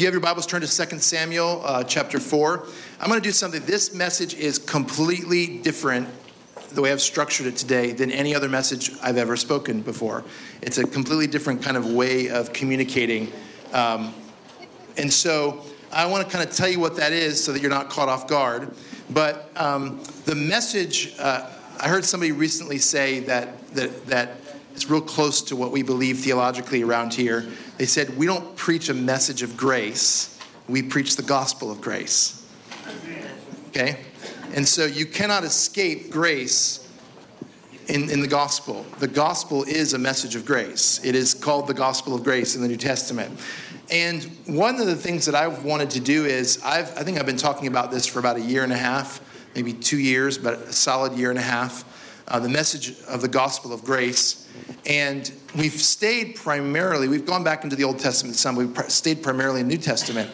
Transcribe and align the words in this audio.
If 0.00 0.04
you 0.04 0.06
have 0.06 0.14
your 0.14 0.22
Bibles, 0.22 0.46
turn 0.46 0.62
to 0.62 0.66
2 0.66 0.98
Samuel 1.00 1.60
uh, 1.62 1.84
chapter 1.84 2.18
4. 2.18 2.66
I'm 3.00 3.08
going 3.08 3.20
to 3.20 3.28
do 3.28 3.32
something. 3.32 3.62
This 3.66 3.92
message 3.92 4.32
is 4.32 4.58
completely 4.58 5.58
different, 5.58 6.08
the 6.72 6.80
way 6.80 6.90
I've 6.90 7.02
structured 7.02 7.46
it 7.48 7.56
today, 7.56 7.92
than 7.92 8.10
any 8.10 8.34
other 8.34 8.48
message 8.48 8.92
I've 9.02 9.18
ever 9.18 9.36
spoken 9.36 9.82
before. 9.82 10.24
It's 10.62 10.78
a 10.78 10.86
completely 10.86 11.26
different 11.26 11.62
kind 11.62 11.76
of 11.76 11.84
way 11.84 12.30
of 12.30 12.54
communicating. 12.54 13.30
Um, 13.74 14.14
and 14.96 15.12
so 15.12 15.66
I 15.92 16.06
want 16.06 16.26
to 16.26 16.34
kind 16.34 16.48
of 16.48 16.56
tell 16.56 16.70
you 16.70 16.80
what 16.80 16.96
that 16.96 17.12
is 17.12 17.44
so 17.44 17.52
that 17.52 17.60
you're 17.60 17.70
not 17.70 17.90
caught 17.90 18.08
off 18.08 18.26
guard. 18.26 18.74
But 19.10 19.50
um, 19.54 20.02
the 20.24 20.34
message, 20.34 21.14
uh, 21.18 21.50
I 21.78 21.88
heard 21.90 22.06
somebody 22.06 22.32
recently 22.32 22.78
say 22.78 23.20
that, 23.20 23.68
that, 23.74 24.06
that 24.06 24.36
it's 24.72 24.88
real 24.88 25.02
close 25.02 25.42
to 25.42 25.56
what 25.56 25.72
we 25.72 25.82
believe 25.82 26.20
theologically 26.20 26.82
around 26.82 27.12
here. 27.12 27.50
They 27.80 27.86
said, 27.86 28.18
We 28.18 28.26
don't 28.26 28.56
preach 28.56 28.90
a 28.90 28.94
message 28.94 29.40
of 29.40 29.56
grace, 29.56 30.38
we 30.68 30.82
preach 30.82 31.16
the 31.16 31.22
gospel 31.22 31.70
of 31.70 31.80
grace. 31.80 32.46
Okay? 33.68 34.00
And 34.52 34.68
so 34.68 34.84
you 34.84 35.06
cannot 35.06 35.44
escape 35.44 36.10
grace 36.10 36.86
in, 37.88 38.10
in 38.10 38.20
the 38.20 38.28
gospel. 38.28 38.84
The 38.98 39.08
gospel 39.08 39.62
is 39.62 39.94
a 39.94 39.98
message 39.98 40.36
of 40.36 40.44
grace, 40.44 41.02
it 41.02 41.14
is 41.14 41.32
called 41.32 41.68
the 41.68 41.72
gospel 41.74 42.14
of 42.14 42.22
grace 42.22 42.54
in 42.54 42.60
the 42.60 42.68
New 42.68 42.76
Testament. 42.76 43.40
And 43.90 44.24
one 44.44 44.78
of 44.78 44.86
the 44.86 44.94
things 44.94 45.24
that 45.24 45.34
I've 45.34 45.64
wanted 45.64 45.88
to 45.92 46.00
do 46.00 46.26
is, 46.26 46.60
I've, 46.62 46.94
I 46.98 47.02
think 47.02 47.18
I've 47.18 47.24
been 47.24 47.38
talking 47.38 47.66
about 47.66 47.90
this 47.90 48.04
for 48.04 48.18
about 48.18 48.36
a 48.36 48.42
year 48.42 48.62
and 48.62 48.74
a 48.74 48.76
half, 48.76 49.22
maybe 49.54 49.72
two 49.72 49.98
years, 49.98 50.36
but 50.36 50.52
a 50.52 50.72
solid 50.74 51.14
year 51.14 51.30
and 51.30 51.38
a 51.38 51.42
half. 51.42 52.22
Uh, 52.28 52.38
the 52.40 52.50
message 52.50 53.00
of 53.08 53.22
the 53.22 53.28
gospel 53.28 53.72
of 53.72 53.84
grace. 53.84 54.46
And 54.86 55.30
we've 55.56 55.72
stayed 55.72 56.36
primarily, 56.36 57.08
we've 57.08 57.26
gone 57.26 57.44
back 57.44 57.64
into 57.64 57.76
the 57.76 57.84
Old 57.84 57.98
Testament 57.98 58.36
some, 58.36 58.56
we've 58.56 58.76
stayed 58.88 59.22
primarily 59.22 59.60
in 59.60 59.68
New 59.68 59.78
Testament. 59.78 60.30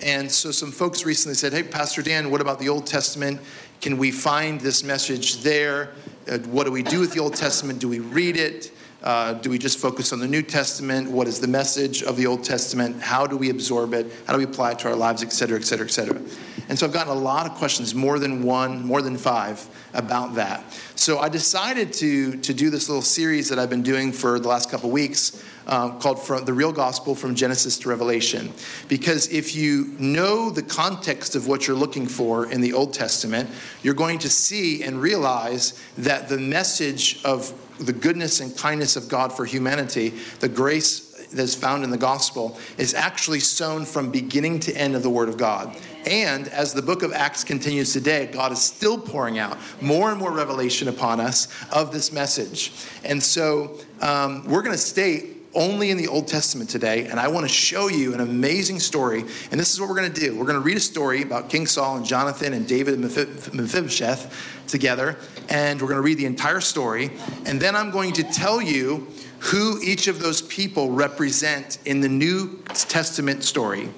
And 0.00 0.30
so 0.30 0.52
some 0.52 0.70
folks 0.70 1.04
recently 1.04 1.34
said, 1.34 1.52
Hey, 1.52 1.62
Pastor 1.62 2.02
Dan, 2.02 2.30
what 2.30 2.40
about 2.40 2.58
the 2.58 2.68
Old 2.68 2.86
Testament? 2.86 3.40
Can 3.80 3.98
we 3.98 4.10
find 4.10 4.60
this 4.60 4.84
message 4.84 5.42
there? 5.42 5.92
Uh, 6.30 6.38
what 6.38 6.64
do 6.64 6.72
we 6.72 6.82
do 6.82 7.00
with 7.00 7.12
the 7.12 7.20
Old 7.20 7.34
Testament? 7.34 7.80
Do 7.80 7.88
we 7.88 8.00
read 8.00 8.36
it? 8.36 8.72
Uh, 9.02 9.34
do 9.34 9.50
we 9.50 9.58
just 9.58 9.78
focus 9.78 10.12
on 10.12 10.18
the 10.18 10.26
New 10.26 10.42
Testament? 10.42 11.08
What 11.08 11.28
is 11.28 11.40
the 11.40 11.46
message 11.46 12.02
of 12.02 12.16
the 12.16 12.26
Old 12.26 12.42
Testament? 12.42 13.00
How 13.00 13.26
do 13.26 13.36
we 13.36 13.50
absorb 13.50 13.94
it? 13.94 14.12
How 14.26 14.32
do 14.32 14.38
we 14.38 14.44
apply 14.44 14.72
it 14.72 14.80
to 14.80 14.88
our 14.88 14.96
lives, 14.96 15.22
et 15.22 15.32
cetera, 15.32 15.58
et 15.58 15.64
cetera, 15.64 15.86
et 15.86 15.90
cetera? 15.90 16.20
And 16.68 16.78
so 16.78 16.86
I've 16.86 16.92
gotten 16.92 17.12
a 17.12 17.18
lot 17.18 17.46
of 17.46 17.54
questions, 17.54 17.94
more 17.94 18.18
than 18.18 18.42
one, 18.42 18.84
more 18.84 19.00
than 19.00 19.16
five, 19.16 19.66
about 19.94 20.34
that. 20.34 20.62
So 20.94 21.18
I 21.18 21.28
decided 21.28 21.92
to, 21.94 22.36
to 22.36 22.52
do 22.52 22.68
this 22.68 22.88
little 22.88 23.02
series 23.02 23.48
that 23.48 23.58
I've 23.58 23.70
been 23.70 23.82
doing 23.82 24.12
for 24.12 24.38
the 24.38 24.48
last 24.48 24.70
couple 24.70 24.90
weeks 24.90 25.42
um, 25.66 25.98
called 26.00 26.20
from 26.20 26.44
The 26.44 26.52
Real 26.52 26.72
Gospel 26.72 27.14
from 27.14 27.34
Genesis 27.34 27.78
to 27.80 27.88
Revelation. 27.88 28.52
Because 28.88 29.28
if 29.28 29.54
you 29.54 29.94
know 29.98 30.50
the 30.50 30.62
context 30.62 31.36
of 31.36 31.46
what 31.46 31.66
you're 31.66 31.76
looking 31.76 32.06
for 32.06 32.50
in 32.50 32.60
the 32.60 32.72
Old 32.72 32.92
Testament, 32.94 33.48
you're 33.82 33.94
going 33.94 34.18
to 34.20 34.30
see 34.30 34.82
and 34.82 35.00
realize 35.00 35.82
that 35.98 36.28
the 36.28 36.38
message 36.38 37.22
of 37.24 37.52
the 37.78 37.92
goodness 37.92 38.40
and 38.40 38.56
kindness 38.56 38.96
of 38.96 39.08
God 39.08 39.32
for 39.32 39.44
humanity, 39.44 40.14
the 40.40 40.48
grace 40.48 41.26
that's 41.32 41.54
found 41.54 41.84
in 41.84 41.90
the 41.90 41.98
gospel, 41.98 42.58
is 42.78 42.94
actually 42.94 43.40
sown 43.40 43.84
from 43.84 44.10
beginning 44.10 44.60
to 44.60 44.74
end 44.74 44.96
of 44.96 45.02
the 45.02 45.10
Word 45.10 45.28
of 45.28 45.36
God. 45.36 45.76
And 46.06 46.48
as 46.48 46.72
the 46.72 46.82
book 46.82 47.02
of 47.02 47.12
Acts 47.12 47.44
continues 47.44 47.92
today, 47.92 48.26
God 48.26 48.52
is 48.52 48.62
still 48.62 48.98
pouring 48.98 49.38
out 49.38 49.58
more 49.80 50.10
and 50.10 50.18
more 50.18 50.32
revelation 50.32 50.88
upon 50.88 51.20
us 51.20 51.48
of 51.72 51.92
this 51.92 52.12
message. 52.12 52.72
And 53.04 53.22
so 53.22 53.78
um, 54.00 54.44
we're 54.46 54.62
going 54.62 54.74
to 54.74 54.78
stay 54.78 55.30
only 55.54 55.90
in 55.90 55.96
the 55.96 56.06
Old 56.06 56.28
Testament 56.28 56.70
today, 56.70 57.06
and 57.06 57.18
I 57.18 57.28
want 57.28 57.44
to 57.44 57.52
show 57.52 57.88
you 57.88 58.14
an 58.14 58.20
amazing 58.20 58.80
story. 58.80 59.24
And 59.50 59.58
this 59.58 59.72
is 59.72 59.80
what 59.80 59.88
we're 59.88 59.96
going 59.96 60.12
to 60.12 60.20
do. 60.20 60.36
We're 60.36 60.44
going 60.44 60.58
to 60.58 60.64
read 60.64 60.76
a 60.76 60.80
story 60.80 61.22
about 61.22 61.48
King 61.48 61.66
Saul 61.66 61.96
and 61.96 62.06
Jonathan 62.06 62.52
and 62.52 62.66
David 62.66 62.94
and 62.94 63.02
Mephibosheth 63.02 64.66
together, 64.68 65.16
and 65.48 65.80
we're 65.80 65.88
going 65.88 65.98
to 65.98 66.02
read 66.02 66.18
the 66.18 66.26
entire 66.26 66.60
story. 66.60 67.10
And 67.46 67.60
then 67.60 67.74
I'm 67.74 67.90
going 67.90 68.12
to 68.14 68.22
tell 68.22 68.60
you 68.60 69.08
who 69.40 69.80
each 69.82 70.06
of 70.06 70.20
those 70.20 70.42
people 70.42 70.90
represent 70.90 71.78
in 71.84 72.00
the 72.00 72.08
New 72.08 72.62
Testament 72.74 73.42
story. 73.42 73.88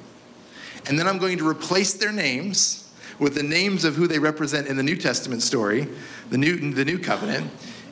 And 0.87 0.99
then 0.99 1.07
I'm 1.07 1.19
going 1.19 1.39
to 1.39 1.49
replace 1.49 1.95
their 1.95 2.13
names 2.13 2.93
with 3.19 3.35
the 3.35 3.43
names 3.43 3.85
of 3.85 3.97
who 3.97 4.07
they 4.07 4.19
represent 4.19 4.67
in 4.67 4.77
the 4.77 4.83
New 4.83 4.97
Testament 4.97 5.43
story, 5.43 5.89
the 6.31 6.39
New, 6.39 6.73
the 6.73 6.85
new 6.85 6.99
covenant, 6.99 7.51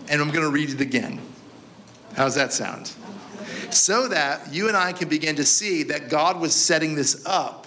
and 0.09 0.22
I'm 0.22 0.31
going 0.31 0.44
to 0.44 0.50
read 0.50 0.71
it 0.71 0.81
again. 0.81 1.21
How's 2.15 2.34
that 2.34 2.53
sound? 2.53 2.93
so 3.71 4.09
that 4.09 4.53
you 4.53 4.69
and 4.69 4.76
I 4.76 4.93
can 4.93 5.09
begin 5.09 5.37
to 5.37 5.44
see 5.44 5.82
that 5.84 6.09
God 6.09 6.41
was 6.41 6.54
setting 6.54 6.94
this 6.94 7.25
up 7.26 7.66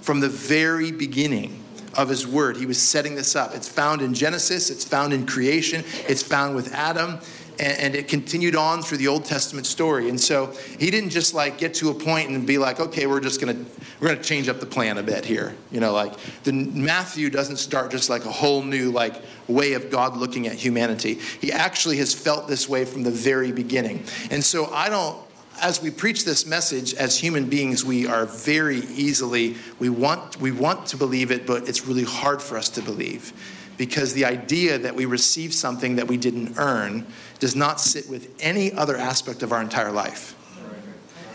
from 0.00 0.20
the 0.20 0.28
very 0.28 0.92
beginning 0.92 1.62
of 1.94 2.08
his 2.08 2.26
word. 2.26 2.56
He 2.56 2.66
was 2.66 2.80
setting 2.80 3.14
this 3.14 3.34
up. 3.34 3.54
It's 3.54 3.68
found 3.68 4.00
in 4.00 4.14
Genesis, 4.14 4.70
it's 4.70 4.84
found 4.84 5.12
in 5.12 5.26
creation, 5.26 5.84
it's 6.08 6.22
found 6.22 6.54
with 6.54 6.72
Adam, 6.72 7.18
and, 7.60 7.94
it 7.94 8.08
continued 8.08 8.56
on 8.56 8.82
through 8.82 8.98
the 8.98 9.08
Old 9.08 9.24
Testament 9.24 9.66
story. 9.66 10.08
And 10.08 10.20
so 10.20 10.46
he 10.78 10.90
didn't 10.90 11.10
just 11.10 11.34
like 11.34 11.58
get 11.58 11.74
to 11.74 11.90
a 11.90 11.94
point 11.94 12.30
and 12.30 12.46
be 12.46 12.58
like, 12.58 12.80
okay, 12.80 13.06
we're 13.06 13.20
just 13.20 13.40
gonna 13.40 13.56
we're 14.00 14.08
gonna 14.08 14.22
change 14.22 14.48
up 14.48 14.60
the 14.60 14.66
plan 14.66 14.98
a 14.98 15.02
bit 15.02 15.24
here. 15.24 15.54
You 15.70 15.80
know, 15.80 15.92
like 15.92 16.14
the 16.44 16.52
Matthew 16.52 17.30
doesn't 17.30 17.58
start 17.58 17.90
just 17.90 18.08
like 18.08 18.24
a 18.24 18.32
whole 18.32 18.62
new 18.62 18.90
like 18.90 19.14
way 19.48 19.74
of 19.74 19.90
God 19.90 20.16
looking 20.16 20.46
at 20.46 20.54
humanity. 20.54 21.14
He 21.40 21.52
actually 21.52 21.98
has 21.98 22.14
felt 22.14 22.48
this 22.48 22.68
way 22.68 22.84
from 22.84 23.02
the 23.02 23.10
very 23.10 23.52
beginning. 23.52 24.04
And 24.30 24.42
so 24.42 24.66
I 24.72 24.88
don't 24.88 25.18
as 25.62 25.82
we 25.82 25.90
preach 25.90 26.24
this 26.24 26.46
message 26.46 26.94
as 26.94 27.18
human 27.18 27.46
beings 27.46 27.84
we 27.84 28.06
are 28.06 28.24
very 28.24 28.78
easily 28.78 29.56
we 29.78 29.90
want 29.90 30.40
we 30.40 30.50
want 30.50 30.86
to 30.86 30.96
believe 30.96 31.30
it 31.30 31.46
but 31.46 31.68
it's 31.68 31.86
really 31.86 32.04
hard 32.04 32.40
for 32.40 32.56
us 32.56 32.70
to 32.70 32.80
believe 32.80 33.32
because 33.80 34.12
the 34.12 34.26
idea 34.26 34.76
that 34.76 34.94
we 34.94 35.06
receive 35.06 35.54
something 35.54 35.96
that 35.96 36.06
we 36.06 36.18
didn't 36.18 36.58
earn 36.58 37.06
does 37.38 37.56
not 37.56 37.80
sit 37.80 38.06
with 38.10 38.30
any 38.38 38.70
other 38.74 38.94
aspect 38.94 39.42
of 39.42 39.52
our 39.52 39.62
entire 39.62 39.90
life. 39.90 40.36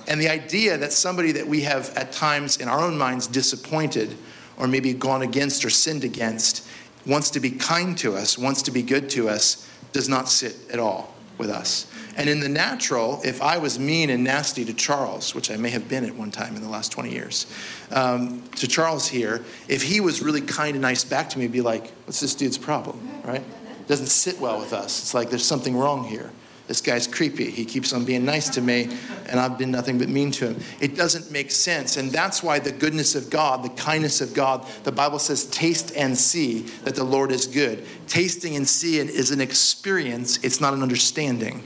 And 0.07 0.22
the 0.22 0.29
idea 0.29 0.78
that 0.78 0.94
somebody 0.94 1.31
that 1.31 1.47
we 1.47 1.61
have 1.61 1.89
at 1.97 2.11
times 2.11 2.57
in 2.57 2.67
our 2.67 2.79
own 2.79 3.00
minds 3.00 3.25
disappointed 3.25 4.16
or 4.59 4.67
maybe 4.67 4.94
gone 4.94 5.23
against 5.23 5.66
or 5.66 5.72
sinned 5.72 6.03
against 6.03 6.67
wants 7.07 7.31
to 7.31 7.39
be 7.39 7.50
kind 7.50 7.97
to 7.97 8.16
us 8.16 8.38
wants 8.38 8.61
to 8.61 8.69
be 8.69 8.84
good 8.84 9.09
to 9.09 9.28
us 9.28 9.67
does 9.91 10.07
not 10.07 10.29
sit 10.29 10.55
at 10.72 10.78
all 10.78 11.15
with 11.38 11.50
us 11.50 11.88
and 12.18 12.29
in 12.29 12.40
the 12.40 12.50
natural, 12.50 13.19
if 13.25 13.41
I 13.41 13.57
was 13.57 13.78
mean 13.78 14.09
and 14.09 14.23
nasty 14.23 14.63
to 14.66 14.73
Charles, 14.73 15.35
which 15.35 15.51
I 15.51 15.57
may 15.57 15.69
have 15.69 15.90
been 15.90 16.06
at 16.06 16.16
one 16.16 16.31
time 16.31 16.56
in 16.56 16.62
the 16.62 16.69
last 16.69 16.91
20 16.91 17.12
years, 17.12 17.46
um, 17.91 18.41
to 18.56 18.68
Charles 18.68 19.07
here, 19.07 19.44
if 19.68 19.84
he 19.84 20.00
was 20.00 20.22
really 20.22 20.41
kind 20.41 20.75
and 20.75 20.81
nice 20.81 21.03
back 21.03 21.29
to 21.31 21.40
me, 21.40 21.47
be 21.47 21.62
like, 21.62 21.91
what's 22.06 22.22
this 22.22 22.34
dude's 22.34 22.57
problem, 22.57 23.22
right? 23.25 23.41
It 23.41 23.88
Doesn't 23.88 24.07
sit 24.07 24.40
well 24.40 24.59
with 24.59 24.72
us. 24.72 25.00
It's 25.00 25.13
like 25.13 25.29
there's 25.29 25.46
something 25.46 25.75
wrong 25.75 26.06
here. 26.06 26.31
This 26.68 26.81
guy's 26.81 27.06
creepy. 27.06 27.52
He 27.52 27.64
keeps 27.64 27.94
on 27.94 28.06
being 28.06 28.26
nice 28.26 28.50
to 28.50 28.62
me, 28.62 28.90
and 29.28 29.40
I've 29.40 29.58
been 29.58 29.70
nothing 29.70 30.00
but 30.00 30.09
mean 30.09 30.31
to 30.31 30.50
him. 30.50 30.64
It 30.80 30.96
doesn't 30.96 31.31
make 31.31 31.52
sense. 31.52 31.96
And 31.96 32.12
that's 32.12 32.42
why 32.42 32.58
the 32.58 32.72
goodness 32.72 33.14
of 33.14 33.30
God, 33.30 33.64
the 33.64 33.70
kindness 33.70 34.20
of 34.20 34.34
God, 34.34 34.66
the 34.84 34.92
Bible 34.92 35.20
says, 35.20 35.46
taste 35.46 35.96
and 35.96 36.18
see 36.18 36.62
that 36.84 36.96
the 36.96 37.03
Lord 37.03 37.31
is 37.31 37.46
good. 37.46 37.86
Tasting 38.08 38.56
and 38.56 38.68
seeing 38.68 39.09
is 39.09 39.30
an 39.30 39.42
experience, 39.42 40.44
it's 40.44 40.59
not 40.59 40.74
an 40.74 40.81
understanding. 40.81 41.64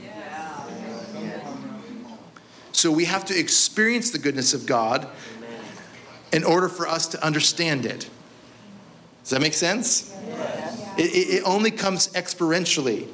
So 2.72 2.90
we 2.90 3.06
have 3.06 3.24
to 3.26 3.38
experience 3.38 4.10
the 4.10 4.18
goodness 4.18 4.54
of 4.54 4.66
God 4.66 5.08
in 6.32 6.44
order 6.44 6.68
for 6.68 6.86
us 6.86 7.06
to 7.08 7.24
understand 7.24 7.84
it. 7.86 8.08
Does 9.22 9.30
that 9.30 9.40
make 9.40 9.54
sense? 9.54 10.14
It, 10.96 11.38
it, 11.40 11.42
only 11.44 11.70
comes 11.70 12.08
experientially. 12.08 13.08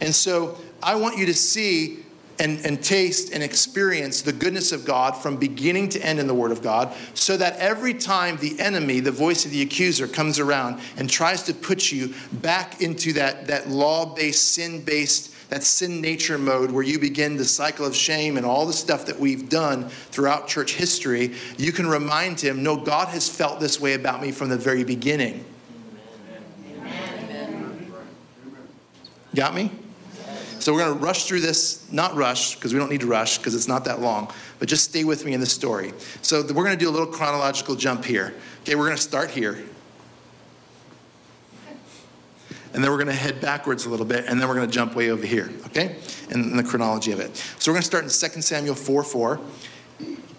And 0.00 0.14
so 0.14 0.58
I 0.82 0.96
want 0.96 1.18
you 1.18 1.26
to 1.26 1.34
see 1.34 2.04
and, 2.38 2.64
and 2.66 2.82
taste 2.82 3.32
and 3.32 3.42
experience 3.42 4.22
the 4.22 4.32
goodness 4.32 4.72
of 4.72 4.84
God 4.84 5.12
from 5.12 5.36
beginning 5.36 5.88
to 5.90 6.04
end 6.04 6.18
in 6.18 6.26
the 6.26 6.34
Word 6.34 6.50
of 6.50 6.62
God, 6.62 6.92
so 7.14 7.36
that 7.36 7.56
every 7.58 7.94
time 7.94 8.36
the 8.38 8.58
enemy, 8.58 9.00
the 9.00 9.12
voice 9.12 9.44
of 9.44 9.50
the 9.50 9.62
accuser, 9.62 10.08
comes 10.08 10.38
around 10.38 10.80
and 10.96 11.08
tries 11.08 11.44
to 11.44 11.54
put 11.54 11.92
you 11.92 12.12
back 12.32 12.80
into 12.80 13.12
that, 13.12 13.46
that 13.46 13.68
law 13.68 14.14
based, 14.14 14.52
sin 14.52 14.82
based 14.82 15.30
that 15.50 15.62
sin 15.62 16.00
nature 16.00 16.38
mode 16.38 16.70
where 16.70 16.82
you 16.82 16.98
begin 16.98 17.36
the 17.36 17.44
cycle 17.44 17.84
of 17.84 17.94
shame 17.94 18.36
and 18.36 18.46
all 18.46 18.66
the 18.66 18.72
stuff 18.72 19.06
that 19.06 19.20
we've 19.20 19.48
done 19.48 19.88
throughout 19.88 20.48
church 20.48 20.74
history, 20.74 21.34
you 21.58 21.70
can 21.70 21.86
remind 21.86 22.40
him, 22.40 22.62
no, 22.62 22.76
God 22.76 23.08
has 23.08 23.28
felt 23.28 23.60
this 23.60 23.78
way 23.78 23.92
about 23.94 24.20
me 24.20 24.32
from 24.32 24.48
the 24.48 24.56
very 24.56 24.82
beginning. 24.82 25.44
Amen. 26.80 27.92
Got 29.34 29.54
me? 29.54 29.70
So 30.58 30.72
we're 30.72 30.80
going 30.80 30.98
to 30.98 31.04
rush 31.04 31.26
through 31.26 31.40
this, 31.40 31.90
not 31.92 32.14
rush, 32.14 32.54
because 32.54 32.72
we 32.72 32.78
don't 32.78 32.90
need 32.90 33.00
to 33.00 33.06
rush, 33.06 33.38
because 33.38 33.54
it's 33.54 33.68
not 33.68 33.84
that 33.84 34.00
long, 34.00 34.32
but 34.58 34.68
just 34.68 34.84
stay 34.84 35.04
with 35.04 35.24
me 35.24 35.34
in 35.34 35.40
the 35.40 35.46
story. 35.46 35.92
So 36.22 36.42
we're 36.42 36.64
going 36.64 36.78
to 36.78 36.84
do 36.84 36.88
a 36.88 36.92
little 36.92 37.06
chronological 37.06 37.76
jump 37.76 38.04
here. 38.04 38.34
Okay, 38.62 38.74
we're 38.74 38.86
going 38.86 38.96
to 38.96 39.02
start 39.02 39.30
here 39.30 39.64
and 42.74 42.82
then 42.82 42.90
we're 42.90 42.98
going 42.98 43.06
to 43.06 43.12
head 43.12 43.40
backwards 43.40 43.86
a 43.86 43.88
little 43.88 44.04
bit, 44.04 44.24
and 44.26 44.40
then 44.40 44.48
we're 44.48 44.56
going 44.56 44.66
to 44.66 44.72
jump 44.72 44.96
way 44.96 45.10
over 45.10 45.24
here, 45.24 45.50
okay? 45.66 45.96
In, 46.30 46.42
in 46.42 46.56
the 46.56 46.64
chronology 46.64 47.12
of 47.12 47.20
it. 47.20 47.36
So 47.60 47.70
we're 47.70 47.76
going 47.76 47.82
to 47.82 47.86
start 47.86 48.02
in 48.02 48.32
2 48.32 48.42
Samuel 48.42 48.74
4 48.74 49.04
4. 49.04 49.40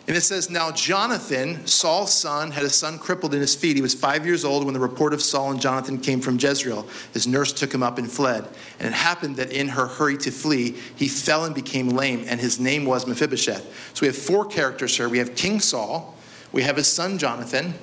And 0.08 0.16
it 0.16 0.22
says, 0.22 0.52
Now 0.52 0.72
Jonathan, 0.72 1.66
Saul's 1.66 2.14
son, 2.14 2.52
had 2.52 2.64
a 2.64 2.70
son 2.70 3.00
crippled 3.00 3.34
in 3.34 3.42
his 3.42 3.56
feet. 3.56 3.76
He 3.76 3.82
was 3.82 3.96
five 3.96 4.26
years 4.26 4.46
old 4.46 4.64
when 4.64 4.76
the 4.76 4.80
report 4.80 5.14
of 5.14 5.22
Saul 5.22 5.52
and 5.52 5.60
Jonathan 5.60 5.98
came 5.98 6.22
from 6.22 6.38
Jezreel. 6.38 6.88
His 7.14 7.26
nurse 7.26 7.52
took 7.52 7.74
him 7.74 7.82
up 7.82 7.98
and 7.98 8.10
fled. 8.10 8.48
And 8.80 8.88
it 8.88 8.94
happened 8.94 9.38
that 9.38 9.52
in 9.52 9.70
her 9.70 9.88
hurry 9.88 10.18
to 10.20 10.32
flee, 10.32 10.76
he 10.96 11.08
fell 11.08 11.46
and 11.46 11.56
became 11.56 11.90
lame, 11.90 12.24
and 12.28 12.40
his 12.40 12.60
name 12.60 12.86
was 12.86 13.08
Mephibosheth. 13.08 13.96
So 13.96 14.02
we 14.02 14.08
have 14.08 14.18
four 14.18 14.46
characters 14.46 14.96
here. 14.96 15.10
We 15.10 15.18
have 15.18 15.36
King 15.36 15.60
Saul, 15.60 16.16
we 16.52 16.62
have 16.62 16.78
his 16.78 16.88
son 16.88 17.18
Jonathan, 17.18 17.74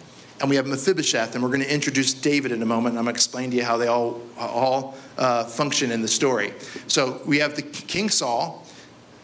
and 0.40 0.48
we 0.48 0.54
have 0.56 0.66
Mephibosheth. 0.66 1.34
And 1.34 1.42
we're 1.42 1.50
going 1.50 1.62
to 1.62 1.74
introduce 1.74 2.14
David 2.14 2.52
in 2.52 2.62
a 2.62 2.66
moment. 2.66 2.96
I'm 2.96 3.04
going 3.04 3.14
to 3.14 3.18
explain 3.18 3.50
to 3.50 3.56
you 3.56 3.64
how 3.64 3.76
they 3.78 3.88
all, 3.88 4.20
all 4.38 4.94
uh, 5.18 5.44
function 5.44 5.90
in 5.90 6.02
the 6.02 6.08
story. 6.08 6.54
So 6.86 7.20
we 7.26 7.40
have 7.40 7.56
the 7.56 7.62
King 7.62 8.10
Saul, 8.10 8.64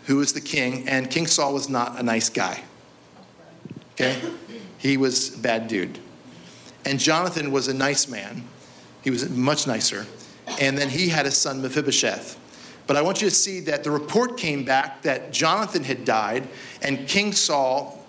who 0.06 0.20
is 0.20 0.32
the 0.32 0.40
king, 0.40 0.88
and 0.88 1.08
King 1.08 1.28
Saul 1.28 1.54
was 1.54 1.68
not 1.68 2.00
a 2.00 2.02
nice 2.02 2.28
guy. 2.28 2.64
Okay? 4.00 4.20
He 4.78 4.96
was 4.96 5.34
a 5.34 5.38
bad 5.38 5.66
dude. 5.66 5.98
And 6.84 7.00
Jonathan 7.00 7.50
was 7.50 7.66
a 7.66 7.74
nice 7.74 8.08
man. 8.08 8.44
He 9.02 9.10
was 9.10 9.28
much 9.28 9.66
nicer. 9.66 10.06
And 10.60 10.78
then 10.78 10.88
he 10.88 11.08
had 11.08 11.26
a 11.26 11.32
son, 11.32 11.60
Mephibosheth. 11.60 12.38
But 12.86 12.96
I 12.96 13.02
want 13.02 13.20
you 13.20 13.28
to 13.28 13.34
see 13.34 13.60
that 13.60 13.84
the 13.84 13.90
report 13.90 14.38
came 14.38 14.64
back 14.64 15.02
that 15.02 15.32
Jonathan 15.32 15.84
had 15.84 16.04
died, 16.04 16.48
and 16.80 17.06
King 17.06 17.32
Saul, 17.32 18.06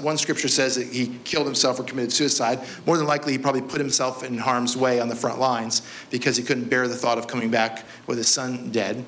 one 0.00 0.16
scripture 0.16 0.48
says 0.48 0.76
that 0.76 0.86
he 0.86 1.18
killed 1.24 1.46
himself 1.46 1.78
or 1.78 1.82
committed 1.82 2.12
suicide. 2.12 2.60
More 2.86 2.96
than 2.96 3.06
likely, 3.06 3.32
he 3.32 3.38
probably 3.38 3.60
put 3.60 3.80
himself 3.80 4.22
in 4.22 4.38
harm's 4.38 4.76
way 4.76 5.00
on 5.00 5.08
the 5.08 5.16
front 5.16 5.40
lines 5.40 5.82
because 6.10 6.36
he 6.36 6.42
couldn't 6.42 6.70
bear 6.70 6.88
the 6.88 6.94
thought 6.94 7.18
of 7.18 7.26
coming 7.26 7.50
back 7.50 7.84
with 8.06 8.16
his 8.16 8.28
son 8.28 8.70
dead. 8.70 9.04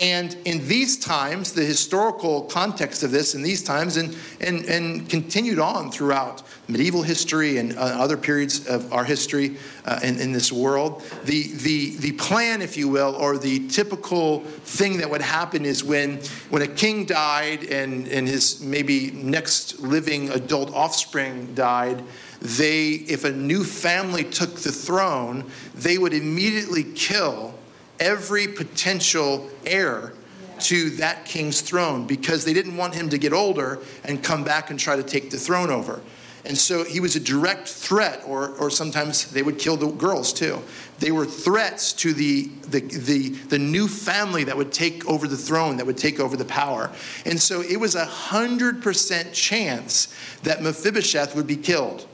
And 0.00 0.34
in 0.46 0.66
these 0.66 0.98
times, 0.98 1.52
the 1.52 1.62
historical 1.62 2.42
context 2.44 3.02
of 3.02 3.10
this 3.10 3.34
in 3.34 3.42
these 3.42 3.62
times, 3.62 3.98
and, 3.98 4.16
and, 4.40 4.64
and 4.64 5.08
continued 5.10 5.58
on 5.58 5.92
throughout 5.92 6.42
medieval 6.68 7.02
history 7.02 7.58
and 7.58 7.76
uh, 7.76 7.80
other 7.80 8.16
periods 8.16 8.66
of 8.66 8.90
our 8.94 9.04
history 9.04 9.58
uh, 9.84 10.00
in, 10.02 10.18
in 10.18 10.32
this 10.32 10.50
world, 10.50 11.02
the, 11.24 11.52
the, 11.56 11.96
the 11.96 12.12
plan, 12.12 12.62
if 12.62 12.78
you 12.78 12.88
will, 12.88 13.14
or 13.14 13.36
the 13.36 13.68
typical 13.68 14.40
thing 14.40 14.96
that 14.98 15.10
would 15.10 15.20
happen 15.20 15.66
is 15.66 15.84
when, 15.84 16.16
when 16.48 16.62
a 16.62 16.68
king 16.68 17.04
died 17.04 17.64
and, 17.64 18.08
and 18.08 18.26
his 18.26 18.58
maybe 18.62 19.10
next 19.10 19.80
living 19.80 20.30
adult 20.30 20.72
offspring 20.72 21.54
died, 21.54 22.02
they, 22.40 22.92
if 22.92 23.24
a 23.24 23.32
new 23.32 23.64
family 23.64 24.24
took 24.24 24.54
the 24.60 24.72
throne, 24.72 25.44
they 25.74 25.98
would 25.98 26.14
immediately 26.14 26.84
kill 26.84 27.54
every 28.00 28.48
potential 28.48 29.48
heir 29.64 30.12
to 30.58 30.90
that 30.90 31.24
king's 31.24 31.60
throne 31.60 32.06
because 32.06 32.44
they 32.44 32.52
didn't 32.52 32.76
want 32.76 32.94
him 32.94 33.08
to 33.10 33.18
get 33.18 33.32
older 33.32 33.78
and 34.04 34.22
come 34.22 34.44
back 34.44 34.70
and 34.70 34.78
try 34.78 34.96
to 34.96 35.02
take 35.02 35.30
the 35.30 35.38
throne 35.38 35.70
over. 35.70 36.00
And 36.44 36.56
so 36.56 36.84
he 36.84 37.00
was 37.00 37.16
a 37.16 37.20
direct 37.20 37.68
threat, 37.68 38.22
or, 38.26 38.50
or 38.56 38.70
sometimes 38.70 39.30
they 39.30 39.42
would 39.42 39.58
kill 39.58 39.76
the 39.76 39.88
girls 39.88 40.32
too. 40.32 40.62
They 40.98 41.12
were 41.12 41.26
threats 41.26 41.92
to 41.94 42.14
the, 42.14 42.46
the, 42.68 42.80
the, 42.80 43.28
the 43.28 43.58
new 43.58 43.86
family 43.86 44.44
that 44.44 44.56
would 44.56 44.72
take 44.72 45.06
over 45.06 45.28
the 45.28 45.36
throne, 45.36 45.76
that 45.76 45.86
would 45.86 45.98
take 45.98 46.18
over 46.18 46.36
the 46.36 46.46
power. 46.46 46.90
And 47.26 47.40
so 47.40 47.60
it 47.60 47.78
was 47.78 47.94
a 47.94 48.06
100% 48.06 49.32
chance 49.34 50.14
that 50.42 50.62
Mephibosheth 50.62 51.36
would 51.36 51.46
be 51.46 51.56
killed. 51.56 52.06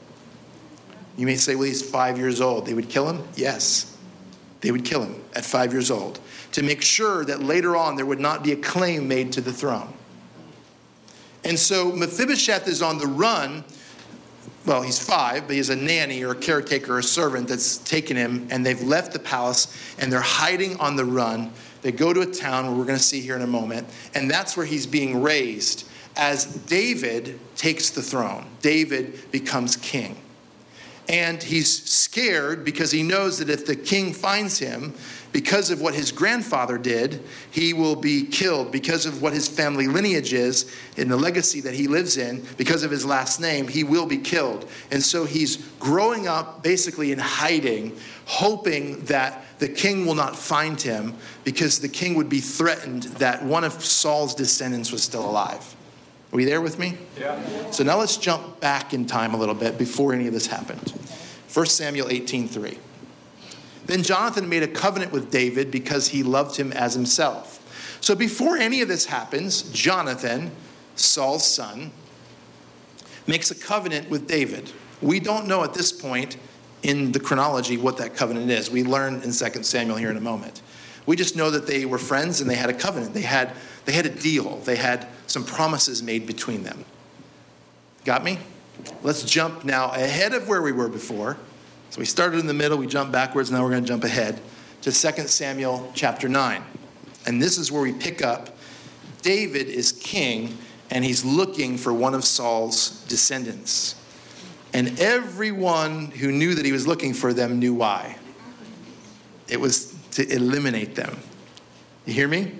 You 1.15 1.25
may 1.25 1.35
say, 1.35 1.55
well, 1.55 1.63
he's 1.63 1.81
five 1.81 2.17
years 2.17 2.41
old. 2.41 2.65
They 2.65 2.73
would 2.73 2.89
kill 2.89 3.09
him? 3.09 3.25
Yes. 3.35 3.96
They 4.61 4.71
would 4.71 4.85
kill 4.85 5.03
him 5.03 5.21
at 5.35 5.45
five 5.45 5.71
years 5.71 5.91
old 5.91 6.19
to 6.53 6.63
make 6.63 6.81
sure 6.81 7.23
that 7.25 7.43
later 7.43 7.75
on 7.75 7.95
there 7.95 8.05
would 8.05 8.19
not 8.19 8.43
be 8.43 8.51
a 8.51 8.55
claim 8.55 9.07
made 9.07 9.31
to 9.33 9.41
the 9.41 9.53
throne. 9.53 9.93
And 11.43 11.57
so 11.57 11.91
Mephibosheth 11.91 12.67
is 12.67 12.81
on 12.81 12.97
the 12.97 13.07
run. 13.07 13.63
Well, 14.65 14.81
he's 14.81 14.99
five, 14.99 15.47
but 15.47 15.55
he's 15.55 15.69
a 15.69 15.75
nanny 15.75 16.23
or 16.23 16.31
a 16.31 16.35
caretaker 16.35 16.95
or 16.95 16.99
a 16.99 17.03
servant 17.03 17.47
that's 17.47 17.77
taken 17.77 18.17
him, 18.17 18.47
and 18.51 18.65
they've 18.65 18.81
left 18.81 19.13
the 19.13 19.19
palace 19.19 19.73
and 19.97 20.11
they're 20.11 20.19
hiding 20.19 20.77
on 20.79 20.95
the 20.95 21.05
run. 21.05 21.51
They 21.83 21.91
go 21.91 22.11
to 22.11 22.21
a 22.21 22.25
town 22.25 22.65
where 22.65 22.75
we're 22.75 22.85
going 22.85 22.97
to 22.97 23.03
see 23.03 23.21
here 23.21 23.35
in 23.35 23.43
a 23.43 23.47
moment, 23.47 23.87
and 24.13 24.29
that's 24.29 24.57
where 24.57 24.65
he's 24.65 24.85
being 24.85 25.21
raised 25.21 25.87
as 26.17 26.45
David 26.45 27.39
takes 27.55 27.91
the 27.91 28.01
throne. 28.01 28.45
David 28.61 29.31
becomes 29.31 29.77
king. 29.77 30.17
And 31.09 31.41
he's 31.41 31.83
scared 31.89 32.65
because 32.65 32.91
he 32.91 33.01
knows 33.01 33.39
that 33.39 33.49
if 33.49 33.65
the 33.65 33.75
king 33.75 34.13
finds 34.13 34.59
him, 34.59 34.93
because 35.31 35.69
of 35.69 35.79
what 35.79 35.93
his 35.93 36.11
grandfather 36.11 36.77
did, 36.77 37.23
he 37.51 37.71
will 37.71 37.95
be 37.95 38.23
killed. 38.23 38.71
Because 38.71 39.05
of 39.05 39.21
what 39.21 39.33
his 39.33 39.47
family 39.47 39.87
lineage 39.87 40.33
is, 40.33 40.73
in 40.97 41.09
the 41.09 41.15
legacy 41.15 41.61
that 41.61 41.73
he 41.73 41.87
lives 41.87 42.17
in, 42.17 42.45
because 42.57 42.83
of 42.83 42.91
his 42.91 43.05
last 43.05 43.39
name, 43.39 43.67
he 43.67 43.83
will 43.83 44.05
be 44.05 44.17
killed. 44.17 44.67
And 44.91 45.01
so 45.01 45.25
he's 45.25 45.57
growing 45.79 46.27
up 46.27 46.63
basically 46.63 47.11
in 47.11 47.19
hiding, 47.19 47.95
hoping 48.25 49.05
that 49.05 49.45
the 49.59 49.69
king 49.69 50.05
will 50.05 50.15
not 50.15 50.35
find 50.35 50.81
him 50.81 51.15
because 51.43 51.79
the 51.79 51.89
king 51.89 52.15
would 52.15 52.29
be 52.29 52.41
threatened 52.41 53.03
that 53.03 53.43
one 53.43 53.63
of 53.63 53.73
Saul's 53.83 54.35
descendants 54.35 54.91
was 54.91 55.03
still 55.03 55.29
alive. 55.29 55.76
Are 56.33 56.39
you 56.39 56.45
there 56.45 56.61
with 56.61 56.77
me? 56.77 56.97
Yeah. 57.19 57.71
So 57.71 57.83
now 57.83 57.97
let's 57.97 58.17
jump 58.17 58.59
back 58.59 58.93
in 58.93 59.05
time 59.05 59.33
a 59.33 59.37
little 59.37 59.55
bit 59.55 59.77
before 59.77 60.13
any 60.13 60.27
of 60.27 60.33
this 60.33 60.47
happened. 60.47 60.93
1 61.53 61.65
Samuel 61.67 62.07
18:3. 62.09 62.77
Then 63.85 64.03
Jonathan 64.03 64.49
made 64.49 64.63
a 64.63 64.67
covenant 64.67 65.13
with 65.13 65.31
David 65.31 65.71
because 65.71 66.09
he 66.09 66.21
loved 66.21 66.57
him 66.57 66.73
as 66.73 66.93
himself. 66.93 67.53
So 68.01 68.15
before 68.15 68.57
any 68.57 68.81
of 68.81 68.89
this 68.89 69.05
happens, 69.05 69.61
Jonathan, 69.61 70.51
Saul's 70.95 71.47
son, 71.47 71.91
makes 73.25 73.49
a 73.49 73.55
covenant 73.55 74.09
with 74.09 74.27
David. 74.27 74.71
We 75.01 75.19
don't 75.19 75.47
know 75.47 75.63
at 75.63 75.73
this 75.73 75.91
point 75.91 76.37
in 76.83 77.11
the 77.11 77.19
chronology 77.19 77.77
what 77.77 77.97
that 77.97 78.15
covenant 78.15 78.51
is. 78.51 78.69
We 78.69 78.83
learn 78.83 79.21
in 79.21 79.31
2 79.31 79.63
Samuel 79.63 79.97
here 79.97 80.11
in 80.11 80.17
a 80.17 80.21
moment. 80.21 80.61
We 81.05 81.15
just 81.15 81.35
know 81.35 81.49
that 81.51 81.67
they 81.67 81.85
were 81.85 81.97
friends 81.97 82.41
and 82.41 82.49
they 82.49 82.55
had 82.55 82.69
a 82.69 82.73
covenant. 82.73 83.13
They 83.13 83.21
had, 83.21 83.53
they 83.87 83.93
had 83.93 84.05
a 84.05 84.09
deal. 84.09 84.57
They 84.57 84.75
had 84.75 85.07
some 85.27 85.45
promises 85.45 86.03
made 86.03 86.27
between 86.27 86.63
them. 86.63 86.83
Got 88.03 88.21
me? 88.21 88.37
Let's 89.01 89.23
jump 89.23 89.63
now 89.63 89.91
ahead 89.91 90.33
of 90.33 90.49
where 90.49 90.61
we 90.61 90.73
were 90.73 90.89
before. 90.89 91.37
So 91.89 91.99
we 91.99 92.05
started 92.05 92.41
in 92.41 92.47
the 92.47 92.53
middle, 92.53 92.77
we 92.77 92.85
jumped 92.85 93.13
backwards, 93.13 93.49
now 93.49 93.63
we're 93.63 93.69
going 93.69 93.83
to 93.83 93.87
jump 93.87 94.03
ahead 94.03 94.41
to 94.81 94.91
2 94.91 94.93
Samuel 95.27 95.89
chapter 95.95 96.27
9. 96.27 96.61
And 97.25 97.41
this 97.41 97.57
is 97.57 97.71
where 97.71 97.81
we 97.81 97.93
pick 97.93 98.21
up 98.21 98.57
David 99.21 99.67
is 99.67 99.93
king 99.93 100.57
and 100.91 101.05
he's 101.05 101.23
looking 101.23 101.77
for 101.77 101.93
one 101.93 102.13
of 102.13 102.25
Saul's 102.25 103.05
descendants. 103.05 103.95
And 104.73 104.99
everyone 104.99 106.07
who 106.07 106.33
knew 106.33 106.55
that 106.55 106.65
he 106.65 106.73
was 106.73 106.85
looking 106.85 107.13
for 107.13 107.31
them 107.31 107.57
knew 107.57 107.73
why. 107.73 108.17
It 109.47 109.61
was 109.61 109.95
to 110.11 110.29
eliminate 110.29 110.95
them. 110.95 111.17
You 112.05 112.13
hear 112.13 112.27
me? 112.27 112.51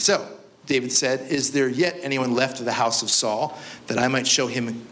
So, 0.00 0.26
David 0.64 0.92
said, 0.92 1.30
Is 1.30 1.52
there 1.52 1.68
yet 1.68 1.98
anyone 2.02 2.34
left 2.34 2.58
of 2.58 2.64
the 2.64 2.72
house 2.72 3.02
of 3.02 3.10
Saul 3.10 3.58
that 3.86 3.98
I 3.98 4.08
might 4.08 4.26
show 4.26 4.46
him 4.46 4.86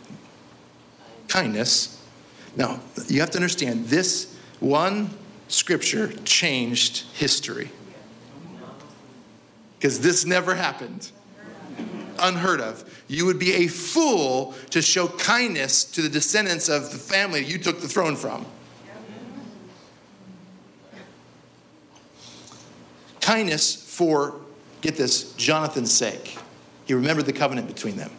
kindness? 1.28 2.02
Now, 2.56 2.80
you 3.06 3.20
have 3.20 3.30
to 3.30 3.38
understand 3.38 3.86
this 3.86 4.36
one 4.60 5.10
scripture 5.48 6.12
changed 6.24 7.06
history. 7.14 7.70
Because 9.78 10.00
this 10.00 10.26
never 10.26 10.54
happened. 10.54 11.10
Unheard 12.18 12.60
of. 12.60 13.02
You 13.06 13.24
would 13.26 13.38
be 13.38 13.52
a 13.54 13.68
fool 13.68 14.54
to 14.70 14.82
show 14.82 15.08
kindness 15.08 15.84
to 15.84 16.02
the 16.02 16.08
descendants 16.08 16.68
of 16.68 16.90
the 16.90 16.98
family 16.98 17.44
you 17.44 17.58
took 17.58 17.80
the 17.80 17.88
throne 17.88 18.16
from. 18.16 18.44
Kindness 23.20 23.76
for, 23.76 24.40
get 24.80 24.96
this, 24.96 25.32
Jonathan's 25.34 25.92
sake. 25.92 26.38
He 26.86 26.94
remembered 26.94 27.26
the 27.26 27.32
covenant 27.32 27.66
between 27.66 27.96
them. 27.96 28.10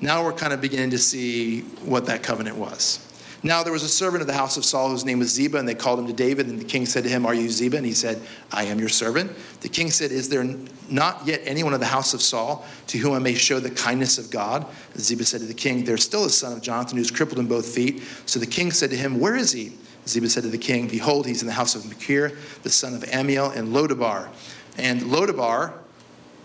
Now 0.00 0.24
we're 0.24 0.32
kind 0.32 0.52
of 0.52 0.60
beginning 0.60 0.90
to 0.90 0.98
see 0.98 1.60
what 1.84 2.06
that 2.06 2.22
covenant 2.22 2.56
was. 2.56 3.08
Now 3.44 3.64
there 3.64 3.72
was 3.72 3.82
a 3.82 3.88
servant 3.88 4.20
of 4.20 4.28
the 4.28 4.34
house 4.34 4.56
of 4.56 4.64
Saul 4.64 4.90
whose 4.90 5.04
name 5.04 5.18
was 5.18 5.30
Ziba, 5.30 5.58
and 5.58 5.68
they 5.68 5.74
called 5.74 5.98
him 5.98 6.06
to 6.06 6.12
David. 6.12 6.46
And 6.46 6.60
the 6.60 6.64
king 6.64 6.86
said 6.86 7.02
to 7.02 7.10
him, 7.10 7.26
Are 7.26 7.34
you 7.34 7.50
Ziba? 7.50 7.76
And 7.76 7.86
he 7.86 7.92
said, 7.92 8.22
I 8.52 8.64
am 8.64 8.78
your 8.78 8.88
servant. 8.88 9.32
The 9.62 9.68
king 9.68 9.90
said, 9.90 10.12
Is 10.12 10.28
there 10.28 10.44
not 10.88 11.26
yet 11.26 11.40
anyone 11.44 11.74
of 11.74 11.80
the 11.80 11.86
house 11.86 12.14
of 12.14 12.22
Saul 12.22 12.64
to 12.88 12.98
whom 12.98 13.14
I 13.14 13.18
may 13.18 13.34
show 13.34 13.58
the 13.58 13.70
kindness 13.70 14.16
of 14.16 14.30
God? 14.30 14.64
And 14.94 15.02
Ziba 15.02 15.24
said 15.24 15.40
to 15.40 15.46
the 15.46 15.54
king, 15.54 15.84
There's 15.84 16.04
still 16.04 16.24
a 16.24 16.30
son 16.30 16.52
of 16.52 16.62
Jonathan 16.62 16.98
who's 16.98 17.10
crippled 17.10 17.40
in 17.40 17.48
both 17.48 17.66
feet. 17.66 18.02
So 18.26 18.38
the 18.38 18.46
king 18.46 18.70
said 18.70 18.90
to 18.90 18.96
him, 18.96 19.18
Where 19.18 19.34
is 19.34 19.50
he? 19.50 19.72
Ziba 20.06 20.28
said 20.28 20.44
to 20.44 20.48
the 20.48 20.58
king, 20.58 20.86
Behold, 20.86 21.26
he's 21.26 21.42
in 21.42 21.48
the 21.48 21.54
house 21.54 21.74
of 21.74 21.86
Machir, 21.86 22.38
the 22.62 22.70
son 22.70 22.94
of 22.94 23.02
Ammiel, 23.02 23.56
and 23.56 23.68
Lodabar. 23.68 24.28
And 24.76 25.02
Lodabar, 25.02 25.74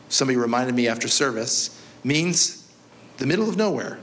somebody 0.10 0.38
reminded 0.38 0.76
me 0.76 0.88
after 0.88 1.08
service, 1.08 1.82
means 2.04 2.72
the 3.18 3.26
middle 3.26 3.50
of 3.50 3.58
nowhere. 3.58 4.00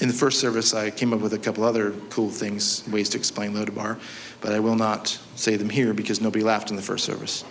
In 0.00 0.08
the 0.08 0.14
first 0.14 0.40
service, 0.40 0.74
I 0.74 0.90
came 0.90 1.12
up 1.12 1.20
with 1.20 1.32
a 1.32 1.38
couple 1.38 1.62
other 1.62 1.92
cool 2.10 2.28
things, 2.28 2.82
ways 2.88 3.08
to 3.10 3.18
explain 3.18 3.54
Lodabar, 3.54 4.00
but 4.40 4.52
I 4.52 4.58
will 4.58 4.74
not 4.74 5.16
say 5.36 5.54
them 5.54 5.70
here 5.70 5.94
because 5.94 6.20
nobody 6.20 6.42
laughed 6.42 6.70
in 6.70 6.76
the 6.76 6.82
first 6.82 7.04
service. 7.04 7.44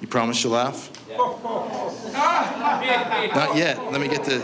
You 0.00 0.08
promise 0.08 0.42
you'll 0.42 0.54
laugh? 0.54 0.90
Not 3.34 3.56
yet. 3.56 3.92
Let 3.92 4.00
me 4.00 4.08
get 4.08 4.24
the. 4.24 4.38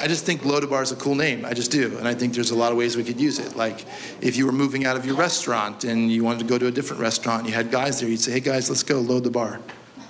I 0.00 0.06
just 0.06 0.24
think 0.24 0.42
Lodabar 0.42 0.82
is 0.82 0.92
a 0.92 0.96
cool 0.96 1.16
name. 1.16 1.44
I 1.44 1.54
just 1.54 1.70
do. 1.72 1.98
And 1.98 2.06
I 2.06 2.14
think 2.14 2.32
there's 2.34 2.52
a 2.52 2.56
lot 2.56 2.70
of 2.70 2.78
ways 2.78 2.96
we 2.96 3.02
could 3.02 3.20
use 3.20 3.38
it. 3.38 3.56
Like 3.56 3.84
if 4.20 4.36
you 4.36 4.46
were 4.46 4.52
moving 4.52 4.86
out 4.86 4.96
of 4.96 5.04
your 5.04 5.16
restaurant 5.16 5.82
and 5.84 6.10
you 6.10 6.22
wanted 6.22 6.38
to 6.40 6.44
go 6.44 6.56
to 6.56 6.66
a 6.66 6.70
different 6.70 7.02
restaurant, 7.02 7.46
you 7.46 7.52
had 7.52 7.70
guys 7.70 8.00
there, 8.00 8.08
you'd 8.08 8.20
say, 8.20 8.32
hey 8.32 8.40
guys, 8.40 8.68
let's 8.68 8.84
go 8.84 9.00
load 9.00 9.24
the 9.24 9.30
bar. 9.30 9.60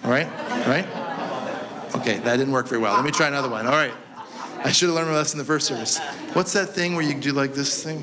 All 0.05 0.11
right? 0.11 0.29
Right? 0.67 0.87
Okay, 1.95 2.19
that 2.19 2.37
didn't 2.37 2.53
work 2.53 2.69
very 2.69 2.81
well. 2.83 2.95
Let 2.95 3.05
me 3.05 3.11
try 3.11 3.29
another 3.29 3.49
one. 3.49 3.67
All 3.67 3.73
right. 3.73 3.95
I 4.59 4.73
should 4.73 4.89
have 4.89 4.97
learned 4.97 5.09
my 5.09 5.15
lesson 5.15 5.39
the 5.39 5.45
first 5.45 5.67
service. 5.67 5.99
What's 6.35 6.53
that 6.53 6.71
thing 6.71 6.95
where 6.95 7.05
you 7.05 7.15
do 7.15 7.33
like 7.33 7.55
this 7.55 7.83
thing? 7.83 8.03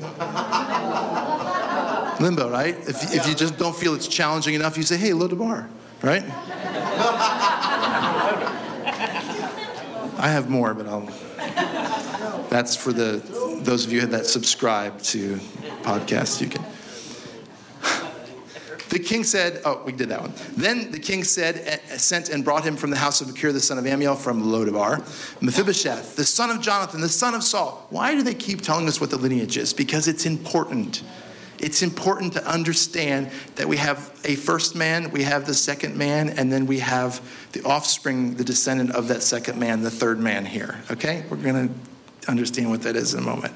Limbo, 2.20 2.50
right? 2.50 2.76
If, 2.88 3.14
if 3.14 3.28
you 3.28 3.34
just 3.34 3.58
don't 3.58 3.76
feel 3.76 3.94
it's 3.94 4.08
challenging 4.08 4.54
enough, 4.54 4.76
you 4.76 4.82
say, 4.82 4.96
hey, 4.96 5.12
load 5.12 5.30
the 5.30 5.36
bar, 5.36 5.68
right? 6.02 6.24
I 10.18 10.28
have 10.30 10.48
more, 10.48 10.72
but 10.74 10.88
I'll. 10.88 11.08
That's 12.48 12.76
for 12.76 12.92
the 12.92 13.22
those 13.62 13.84
of 13.84 13.92
you 13.92 14.06
that 14.06 14.26
subscribe 14.26 15.00
to 15.02 15.36
podcasts. 15.82 16.40
You 16.40 16.48
can. 16.48 16.64
The 18.88 19.00
king 19.00 19.24
said, 19.24 19.60
"Oh, 19.64 19.82
we 19.84 19.92
did 19.92 20.08
that 20.10 20.20
one." 20.20 20.32
Then 20.56 20.92
the 20.92 20.98
king 20.98 21.24
said, 21.24 21.62
eh, 21.66 21.96
sent 21.96 22.28
and 22.28 22.44
brought 22.44 22.64
him 22.64 22.76
from 22.76 22.90
the 22.90 22.96
house 22.96 23.20
of 23.20 23.28
Machir, 23.28 23.52
the 23.52 23.60
son 23.60 23.78
of 23.78 23.84
Ammiel, 23.84 24.16
from 24.16 24.44
Lodabar, 24.44 24.98
Mephibosheth, 25.42 26.16
the 26.16 26.24
son 26.24 26.50
of 26.50 26.60
Jonathan, 26.60 27.00
the 27.00 27.08
son 27.08 27.34
of 27.34 27.42
Saul. 27.42 27.86
Why 27.90 28.14
do 28.14 28.22
they 28.22 28.34
keep 28.34 28.62
telling 28.62 28.86
us 28.86 29.00
what 29.00 29.10
the 29.10 29.18
lineage 29.18 29.56
is? 29.56 29.72
Because 29.72 30.06
it's 30.06 30.24
important. 30.24 31.02
It's 31.58 31.82
important 31.82 32.34
to 32.34 32.46
understand 32.46 33.30
that 33.56 33.66
we 33.66 33.78
have 33.78 34.12
a 34.24 34.34
first 34.34 34.74
man, 34.74 35.10
we 35.10 35.22
have 35.22 35.46
the 35.46 35.54
second 35.54 35.96
man, 35.96 36.30
and 36.30 36.52
then 36.52 36.66
we 36.66 36.80
have 36.80 37.20
the 37.52 37.62
offspring, 37.64 38.34
the 38.34 38.44
descendant 38.44 38.92
of 38.92 39.08
that 39.08 39.22
second 39.22 39.58
man, 39.58 39.82
the 39.82 39.90
third 39.90 40.20
man 40.20 40.44
here. 40.44 40.80
Okay? 40.90 41.24
We're 41.30 41.36
to 41.36 41.70
understand 42.28 42.70
what 42.70 42.82
that 42.82 42.96
is 42.96 43.14
in 43.14 43.20
a 43.20 43.22
moment. 43.22 43.54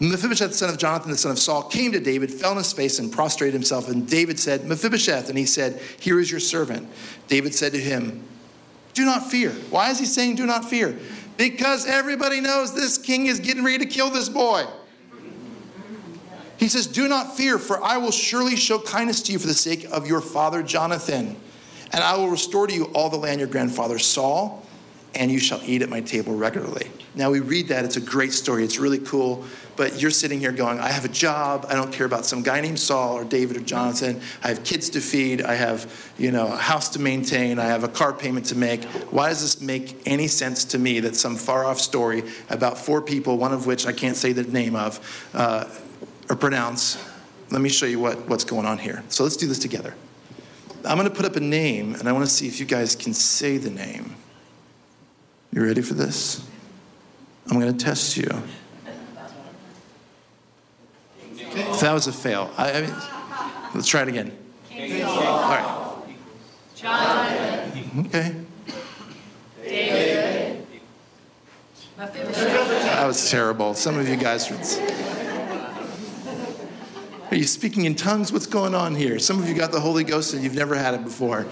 Mephibosheth, 0.00 0.50
the 0.50 0.56
son 0.56 0.70
of 0.70 0.78
Jonathan, 0.78 1.10
the 1.10 1.16
son 1.16 1.32
of 1.32 1.38
Saul, 1.38 1.64
came 1.64 1.90
to 1.92 2.00
David, 2.00 2.32
fell 2.32 2.52
on 2.52 2.56
his 2.56 2.72
face, 2.72 3.00
and 3.00 3.12
prostrated 3.12 3.52
himself. 3.52 3.88
And 3.88 4.08
David 4.08 4.38
said, 4.38 4.64
Mephibosheth. 4.64 5.28
And 5.28 5.36
he 5.36 5.44
said, 5.44 5.80
Here 5.98 6.20
is 6.20 6.30
your 6.30 6.40
servant. 6.40 6.88
David 7.26 7.54
said 7.54 7.72
to 7.72 7.80
him, 7.80 8.22
Do 8.94 9.04
not 9.04 9.28
fear. 9.28 9.50
Why 9.70 9.90
is 9.90 9.98
he 9.98 10.04
saying, 10.04 10.36
Do 10.36 10.46
not 10.46 10.64
fear? 10.64 10.96
Because 11.36 11.86
everybody 11.86 12.40
knows 12.40 12.74
this 12.74 12.96
king 12.96 13.26
is 13.26 13.40
getting 13.40 13.64
ready 13.64 13.78
to 13.78 13.86
kill 13.86 14.10
this 14.10 14.28
boy. 14.28 14.66
He 16.58 16.68
says, 16.68 16.86
Do 16.86 17.08
not 17.08 17.36
fear, 17.36 17.58
for 17.58 17.82
I 17.82 17.96
will 17.96 18.10
surely 18.12 18.54
show 18.54 18.78
kindness 18.78 19.22
to 19.22 19.32
you 19.32 19.38
for 19.38 19.46
the 19.48 19.54
sake 19.54 19.84
of 19.90 20.06
your 20.06 20.20
father 20.20 20.62
Jonathan. 20.62 21.36
And 21.92 22.04
I 22.04 22.16
will 22.16 22.28
restore 22.28 22.66
to 22.66 22.74
you 22.74 22.86
all 22.94 23.08
the 23.08 23.16
land 23.16 23.40
your 23.40 23.48
grandfather 23.48 23.98
Saul, 23.98 24.64
and 25.14 25.30
you 25.30 25.38
shall 25.38 25.60
eat 25.64 25.82
at 25.82 25.88
my 25.88 26.00
table 26.00 26.36
regularly. 26.36 26.90
Now 27.14 27.30
we 27.30 27.40
read 27.40 27.68
that, 27.68 27.84
it's 27.84 27.96
a 27.96 28.00
great 28.00 28.32
story, 28.32 28.64
it's 28.64 28.78
really 28.78 28.98
cool, 28.98 29.44
but 29.76 30.00
you're 30.00 30.10
sitting 30.10 30.40
here 30.40 30.52
going, 30.52 30.78
I 30.78 30.88
have 30.88 31.04
a 31.04 31.08
job, 31.08 31.66
I 31.68 31.74
don't 31.74 31.92
care 31.92 32.06
about 32.06 32.26
some 32.26 32.42
guy 32.42 32.60
named 32.60 32.78
Saul 32.78 33.14
or 33.14 33.24
David 33.24 33.56
or 33.56 33.60
Jonathan, 33.60 34.20
I 34.44 34.48
have 34.48 34.62
kids 34.62 34.90
to 34.90 35.00
feed, 35.00 35.42
I 35.42 35.54
have, 35.54 36.12
you 36.18 36.30
know, 36.30 36.52
a 36.52 36.56
house 36.56 36.90
to 36.90 37.00
maintain, 37.00 37.58
I 37.58 37.64
have 37.64 37.82
a 37.84 37.88
car 37.88 38.12
payment 38.12 38.46
to 38.46 38.56
make. 38.56 38.84
Why 39.10 39.30
does 39.30 39.40
this 39.40 39.60
make 39.60 40.00
any 40.06 40.28
sense 40.28 40.64
to 40.66 40.78
me 40.78 41.00
that 41.00 41.16
some 41.16 41.36
far 41.36 41.64
off 41.64 41.80
story 41.80 42.24
about 42.50 42.78
four 42.78 43.02
people, 43.02 43.36
one 43.36 43.52
of 43.52 43.66
which 43.66 43.86
I 43.86 43.92
can't 43.92 44.16
say 44.16 44.32
the 44.32 44.44
name 44.44 44.76
of, 44.76 45.28
uh, 45.34 45.64
or 46.30 46.36
pronounce. 46.36 47.02
Let 47.50 47.60
me 47.60 47.68
show 47.68 47.86
you 47.86 47.98
what, 47.98 48.28
what's 48.28 48.44
going 48.44 48.66
on 48.66 48.78
here. 48.78 49.02
So 49.08 49.22
let's 49.22 49.36
do 49.36 49.46
this 49.46 49.58
together. 49.58 49.94
I'm 50.84 50.96
going 50.96 51.08
to 51.08 51.14
put 51.14 51.24
up 51.24 51.36
a 51.36 51.40
name, 51.40 51.94
and 51.94 52.08
I 52.08 52.12
want 52.12 52.24
to 52.24 52.30
see 52.30 52.46
if 52.46 52.60
you 52.60 52.66
guys 52.66 52.94
can 52.94 53.12
say 53.12 53.58
the 53.58 53.70
name. 53.70 54.14
You 55.52 55.64
ready 55.64 55.82
for 55.82 55.94
this? 55.94 56.46
I'm 57.50 57.58
going 57.58 57.76
to 57.76 57.84
test 57.84 58.16
you. 58.16 58.28
That 61.80 61.92
was 61.92 62.06
a 62.06 62.12
fail, 62.12 62.50
I, 62.56 62.72
I 62.72 62.80
mean, 62.82 62.94
let's 63.74 63.88
try 63.88 64.02
it 64.02 64.08
again. 64.08 64.36
All 64.70 65.50
right. 65.50 65.94
Jonathan. 66.74 68.06
Okay. 68.06 68.34
David. 69.64 70.66
That 71.96 73.06
was 73.06 73.30
terrible. 73.30 73.74
Some 73.74 73.98
of 73.98 74.08
you 74.08 74.16
guys. 74.16 74.50
Are 77.30 77.36
you 77.36 77.44
speaking 77.44 77.84
in 77.84 77.94
tongues? 77.94 78.32
What's 78.32 78.46
going 78.46 78.74
on 78.74 78.94
here? 78.94 79.18
Some 79.18 79.40
of 79.40 79.48
you 79.48 79.54
got 79.54 79.72
the 79.72 79.80
Holy 79.80 80.04
Ghost 80.04 80.32
and 80.34 80.42
you've 80.42 80.54
never 80.54 80.76
had 80.76 80.94
it 80.94 81.04
before. 81.04 81.46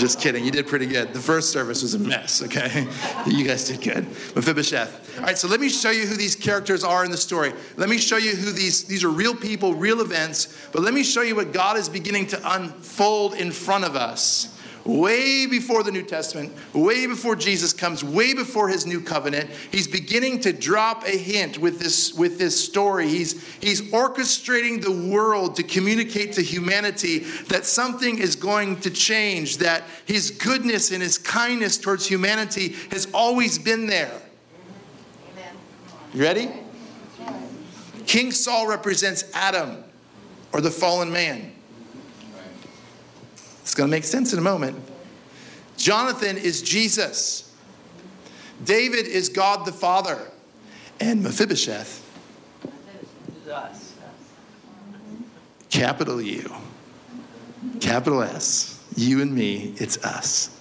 Just 0.00 0.18
kidding. 0.18 0.46
You 0.46 0.50
did 0.50 0.66
pretty 0.66 0.86
good. 0.86 1.12
The 1.12 1.20
first 1.20 1.52
service 1.52 1.82
was 1.82 1.92
a 1.92 1.98
mess, 1.98 2.42
okay? 2.44 2.88
You 3.26 3.46
guys 3.46 3.68
did 3.68 3.82
good. 3.82 4.06
Mephibosheth. 4.34 5.18
All 5.18 5.24
right, 5.24 5.36
so 5.36 5.46
let 5.46 5.60
me 5.60 5.68
show 5.68 5.90
you 5.90 6.06
who 6.06 6.16
these 6.16 6.34
characters 6.34 6.82
are 6.82 7.04
in 7.04 7.10
the 7.10 7.18
story. 7.18 7.52
Let 7.76 7.90
me 7.90 7.98
show 7.98 8.16
you 8.16 8.34
who 8.34 8.50
these, 8.50 8.84
these 8.84 9.04
are 9.04 9.10
real 9.10 9.34
people, 9.34 9.74
real 9.74 10.00
events, 10.00 10.56
but 10.72 10.80
let 10.80 10.94
me 10.94 11.02
show 11.02 11.20
you 11.20 11.36
what 11.36 11.52
God 11.52 11.76
is 11.76 11.90
beginning 11.90 12.28
to 12.28 12.54
unfold 12.54 13.34
in 13.34 13.50
front 13.50 13.84
of 13.84 13.94
us 13.94 14.58
way 14.84 15.46
before 15.46 15.82
the 15.82 15.92
New 15.92 16.02
Testament, 16.02 16.52
way 16.72 17.06
before 17.06 17.36
Jesus 17.36 17.72
comes, 17.72 18.02
way 18.02 18.34
before 18.34 18.68
his 18.68 18.86
new 18.86 19.00
covenant. 19.00 19.50
He's 19.70 19.86
beginning 19.86 20.40
to 20.40 20.52
drop 20.52 21.04
a 21.04 21.16
hint 21.16 21.58
with 21.58 21.78
this, 21.78 22.14
with 22.14 22.38
this 22.38 22.62
story. 22.62 23.08
He's, 23.08 23.46
he's 23.56 23.82
orchestrating 23.92 24.82
the 24.82 25.10
world 25.10 25.56
to 25.56 25.62
communicate 25.62 26.32
to 26.34 26.42
humanity 26.42 27.20
that 27.48 27.66
something 27.66 28.18
is 28.18 28.36
going 28.36 28.80
to 28.80 28.90
change, 28.90 29.58
that 29.58 29.84
his 30.06 30.30
goodness 30.30 30.90
and 30.90 31.02
his 31.02 31.18
kindness 31.18 31.78
towards 31.78 32.06
humanity 32.06 32.74
has 32.90 33.06
always 33.12 33.58
been 33.58 33.86
there. 33.86 34.20
You 36.12 36.22
ready? 36.22 36.50
King 38.06 38.32
Saul 38.32 38.66
represents 38.66 39.24
Adam 39.34 39.84
or 40.52 40.60
the 40.60 40.70
fallen 40.70 41.12
man. 41.12 41.52
It's 43.62 43.74
going 43.74 43.88
to 43.88 43.90
make 43.90 44.04
sense 44.04 44.32
in 44.32 44.38
a 44.38 44.42
moment. 44.42 44.76
Jonathan 45.76 46.36
is 46.36 46.62
Jesus. 46.62 47.54
David 48.64 49.06
is 49.06 49.28
God 49.28 49.64
the 49.64 49.72
Father. 49.72 50.18
And 51.00 51.22
Mephibosheth, 51.22 52.06
us. 53.50 53.94
capital 55.70 56.20
U, 56.20 56.52
capital 57.80 58.22
S, 58.22 58.84
you 58.96 59.22
and 59.22 59.34
me, 59.34 59.72
it's 59.78 60.04
us. 60.04 60.60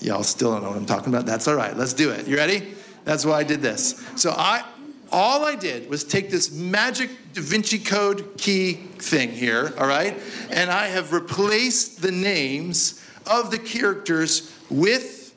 Y'all 0.00 0.24
still 0.24 0.52
don't 0.52 0.62
know 0.62 0.70
what 0.70 0.78
I'm 0.78 0.86
talking 0.86 1.12
about? 1.12 1.26
That's 1.26 1.46
all 1.46 1.54
right. 1.54 1.76
Let's 1.76 1.92
do 1.92 2.10
it. 2.10 2.26
You 2.26 2.36
ready? 2.36 2.74
That's 3.04 3.24
why 3.24 3.38
I 3.38 3.44
did 3.44 3.60
this. 3.60 4.04
So 4.16 4.30
I 4.30 4.64
all 5.10 5.44
I 5.44 5.54
did 5.54 5.88
was 5.88 6.04
take 6.04 6.30
this 6.30 6.50
magic 6.50 7.10
Da 7.32 7.42
Vinci 7.42 7.78
Code 7.78 8.36
key 8.36 8.74
thing 8.74 9.30
here, 9.30 9.72
all 9.78 9.86
right? 9.86 10.18
And 10.50 10.70
I 10.70 10.86
have 10.86 11.12
replaced 11.12 12.02
the 12.02 12.12
names 12.12 13.02
of 13.26 13.50
the 13.50 13.58
characters 13.58 14.52
with 14.70 15.34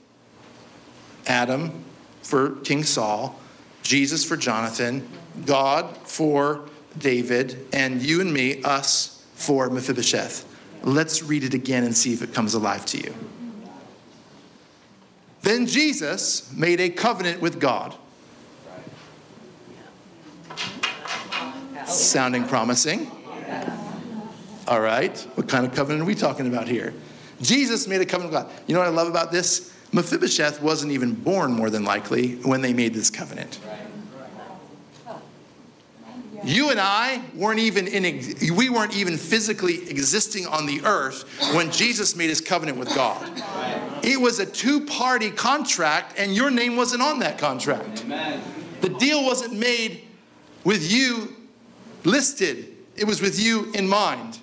Adam 1.28 1.84
for 2.22 2.52
King 2.64 2.84
Saul, 2.84 3.40
Jesus 3.84 4.24
for 4.24 4.38
Jonathan, 4.38 5.08
God 5.46 5.98
for 6.04 6.66
David, 6.98 7.68
and 7.72 8.02
you 8.02 8.22
and 8.22 8.34
me, 8.34 8.62
us, 8.64 9.26
for 9.34 9.70
Mephibosheth. 9.70 10.46
Let's 10.84 11.24
read 11.24 11.44
it 11.44 11.54
again 11.54 11.84
and 11.84 11.96
see 11.96 12.14
if 12.14 12.22
it 12.22 12.34
comes 12.34 12.54
alive 12.54 12.86
to 12.88 12.98
you. 12.98 13.14
Then 15.42 15.66
Jesus 15.66 16.52
made 16.54 16.80
a 16.80 16.90
covenant 16.90 17.42
with 17.42 17.60
God 17.60 17.96
Sounding 21.92 22.46
promising. 22.46 23.12
All 24.68 24.80
right. 24.80 25.18
What 25.36 25.48
kind 25.50 25.66
of 25.66 25.74
covenant 25.74 26.04
are 26.04 26.06
we 26.06 26.16
talking 26.16 26.48
about 26.48 26.68
here? 26.68 26.94
Jesus 27.42 27.88
made 27.88 28.02
a 28.02 28.06
covenant 28.06 28.34
with 28.34 28.44
God. 28.44 28.52
You 28.68 28.74
know 28.74 28.80
what 28.80 28.88
I 28.88 28.92
love 28.92 29.08
about 29.08 29.32
this? 29.32 29.74
Mephibosheth 29.92 30.62
wasn't 30.62 30.94
even 30.94 31.14
born, 31.14 31.52
more 31.52 31.70
than 31.70 31.84
likely, 31.84 32.36
when 32.36 32.62
they 32.62 32.74
made 32.74 32.94
this 32.94 33.10
covenant. 33.10 33.60
You 36.44 36.72
and 36.72 36.80
I 36.80 37.22
weren't 37.36 37.60
even 37.60 37.88
in, 37.88 38.56
we 38.56 38.70
weren't 38.70 38.96
even 38.96 39.18
physically 39.18 39.90
existing 39.90 40.48
on 40.48 40.66
the 40.66 40.82
earth 40.86 41.24
when 41.54 41.72
Jesus 41.72 42.16
made 42.16 42.30
his 42.30 42.42
covenant 42.42 42.78
with 42.78 42.96
God. 42.96 43.30
It 44.04 44.20
was 44.20 44.40
a 44.40 44.46
two 44.46 44.86
party 44.86 45.30
contract, 45.30 46.18
and 46.18 46.34
your 46.34 46.50
name 46.50 46.78
wasn't 46.78 47.04
on 47.04 47.20
that 47.20 47.38
contract. 47.38 48.06
The 48.82 48.90
deal 48.90 49.24
wasn't 49.24 49.54
made 49.54 50.08
with 50.64 50.92
you 50.92 51.36
listed, 52.04 52.68
it 52.96 53.06
was 53.06 53.22
with 53.22 53.40
you 53.40 53.72
in 53.74 53.88
mind. 53.88 54.40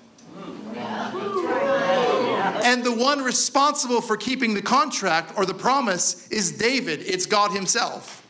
And 2.64 2.84
the 2.84 2.92
one 2.92 3.22
responsible 3.22 4.00
for 4.00 4.16
keeping 4.16 4.54
the 4.54 4.62
contract 4.62 5.32
or 5.36 5.46
the 5.46 5.54
promise 5.54 6.28
is 6.28 6.52
David, 6.52 7.00
it's 7.02 7.26
God 7.26 7.52
Himself. 7.52 8.24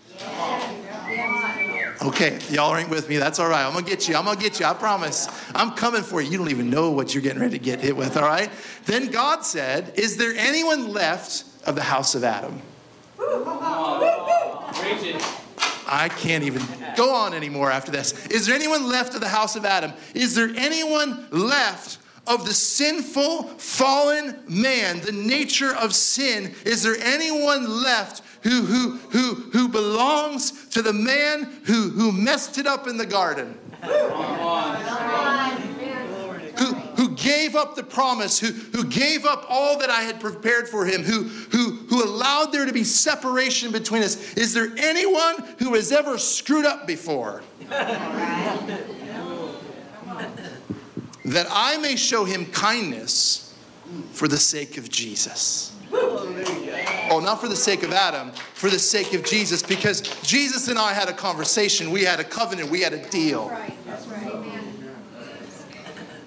Okay, 2.00 2.38
y'all 2.50 2.76
ain't 2.76 2.90
with 2.90 3.08
me. 3.08 3.16
That's 3.16 3.40
all 3.40 3.48
right. 3.48 3.64
I'm 3.66 3.72
gonna 3.72 3.84
get 3.84 4.08
you. 4.08 4.14
I'm 4.14 4.24
gonna 4.24 4.38
get 4.38 4.60
you. 4.60 4.66
I 4.66 4.72
promise. 4.72 5.26
I'm 5.52 5.72
coming 5.72 6.02
for 6.02 6.20
you. 6.20 6.30
You 6.30 6.38
don't 6.38 6.50
even 6.50 6.70
know 6.70 6.92
what 6.92 7.12
you're 7.12 7.22
getting 7.22 7.40
ready 7.40 7.58
to 7.58 7.64
get 7.64 7.80
hit 7.80 7.96
with, 7.96 8.16
all 8.16 8.22
right? 8.22 8.50
Then 8.84 9.08
God 9.08 9.44
said, 9.44 9.94
Is 9.96 10.16
there 10.16 10.32
anyone 10.36 10.92
left 10.92 11.44
of 11.66 11.74
the 11.74 11.82
house 11.82 12.14
of 12.14 12.22
Adam? 12.22 12.62
I 15.88 16.08
can't 16.08 16.44
even 16.44 16.62
go 16.96 17.14
on 17.14 17.34
anymore 17.34 17.70
after 17.70 17.90
this. 17.90 18.26
Is 18.26 18.46
there 18.46 18.54
anyone 18.54 18.88
left 18.88 19.14
of 19.14 19.20
the 19.20 19.28
house 19.28 19.56
of 19.56 19.64
Adam? 19.64 19.92
Is 20.14 20.34
there 20.34 20.50
anyone 20.56 21.26
left 21.30 21.98
of 22.26 22.44
the 22.44 22.52
sinful, 22.52 23.44
fallen 23.44 24.38
man, 24.46 25.00
the 25.00 25.12
nature 25.12 25.74
of 25.74 25.94
sin? 25.94 26.54
Is 26.64 26.82
there 26.82 26.96
anyone 27.00 27.82
left 27.82 28.22
who, 28.42 28.62
who, 28.62 28.98
who, 29.10 29.34
who 29.52 29.68
belongs 29.68 30.68
to 30.68 30.82
the 30.82 30.92
man 30.92 31.44
who, 31.64 31.90
who 31.90 32.12
messed 32.12 32.58
it 32.58 32.66
up 32.66 32.86
in 32.86 32.98
the 32.98 33.06
garden? 33.06 33.58
Gave 37.18 37.56
up 37.56 37.74
the 37.74 37.82
promise, 37.82 38.38
who, 38.38 38.46
who 38.48 38.84
gave 38.84 39.24
up 39.24 39.44
all 39.48 39.78
that 39.78 39.90
I 39.90 40.02
had 40.02 40.20
prepared 40.20 40.68
for 40.68 40.86
him, 40.86 41.02
who, 41.02 41.24
who, 41.24 41.72
who 41.88 42.04
allowed 42.04 42.52
there 42.52 42.64
to 42.64 42.72
be 42.72 42.84
separation 42.84 43.72
between 43.72 44.02
us. 44.02 44.34
Is 44.34 44.54
there 44.54 44.68
anyone 44.78 45.44
who 45.58 45.74
has 45.74 45.90
ever 45.90 46.16
screwed 46.16 46.64
up 46.64 46.86
before? 46.86 47.42
that 51.28 51.46
I 51.50 51.76
may 51.78 51.96
show 51.96 52.24
him 52.24 52.46
kindness 52.46 53.54
for 54.12 54.28
the 54.28 54.38
sake 54.38 54.78
of 54.78 54.88
Jesus. 54.88 55.74
Oh, 57.10 57.20
not 57.22 57.40
for 57.40 57.48
the 57.48 57.56
sake 57.56 57.82
of 57.82 57.92
Adam, 57.92 58.32
for 58.54 58.68
the 58.68 58.78
sake 58.78 59.14
of 59.14 59.24
Jesus, 59.24 59.62
because 59.62 60.02
Jesus 60.22 60.68
and 60.68 60.78
I 60.78 60.92
had 60.92 61.08
a 61.08 61.12
conversation, 61.12 61.90
we 61.90 62.04
had 62.04 62.20
a 62.20 62.24
covenant, 62.24 62.70
we 62.70 62.82
had 62.82 62.92
a 62.92 63.08
deal. 63.08 63.50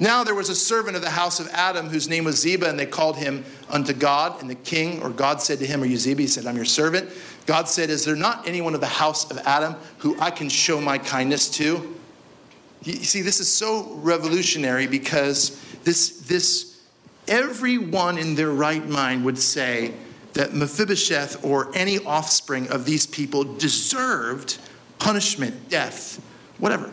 Now 0.01 0.24
there 0.24 0.34
was 0.34 0.50
a 0.50 0.55
servant 0.55 0.96
of 0.96 1.03
the 1.03 1.12
house 1.12 1.39
of 1.39 1.48
Adam 1.50 1.88
whose 1.88 2.10
name 2.10 2.24
was 2.24 2.41
Ziba, 2.41 2.67
and 2.67 2.79
they 2.79 2.88
called 2.88 3.17
him 3.17 3.46
unto 3.70 3.93
God. 3.93 4.41
And 4.41 4.50
the 4.50 4.55
king, 4.55 5.00
or 5.03 5.12
God 5.12 5.43
said 5.43 5.60
to 5.60 5.67
him, 5.67 5.84
Are 5.84 5.86
you 5.86 5.96
Ziba? 5.96 6.24
He 6.24 6.27
said, 6.27 6.48
I'm 6.48 6.55
your 6.55 6.65
servant. 6.65 7.08
God 7.46 7.70
said, 7.70 7.91
Is 7.91 8.03
there 8.03 8.15
not 8.15 8.48
anyone 8.48 8.74
of 8.74 8.81
the 8.81 8.88
house 8.88 9.29
of 9.29 9.38
Adam 9.46 9.75
who 10.00 10.20
I 10.20 10.31
can 10.31 10.50
show 10.50 10.81
my 10.81 10.98
kindness 10.98 11.51
to? 11.51 11.96
You 12.81 12.93
see, 12.96 13.22
this 13.22 13.39
is 13.39 13.53
so 13.53 13.93
revolutionary 13.98 14.88
because 14.88 15.63
this, 15.84 16.22
this 16.22 16.81
everyone 17.27 18.17
in 18.17 18.34
their 18.34 18.50
right 18.50 18.89
mind 18.89 19.24
would 19.25 19.38
say 19.38 19.93
that 20.34 20.51
Mephibosheth 20.51 21.46
or 21.46 21.70
any 21.75 22.00
offspring 22.00 22.67
of 22.70 22.86
these 22.86 23.05
people 23.05 23.43
deserved 23.43 24.58
punishment, 24.98 25.70
death, 25.70 26.20
whatever. 26.58 26.91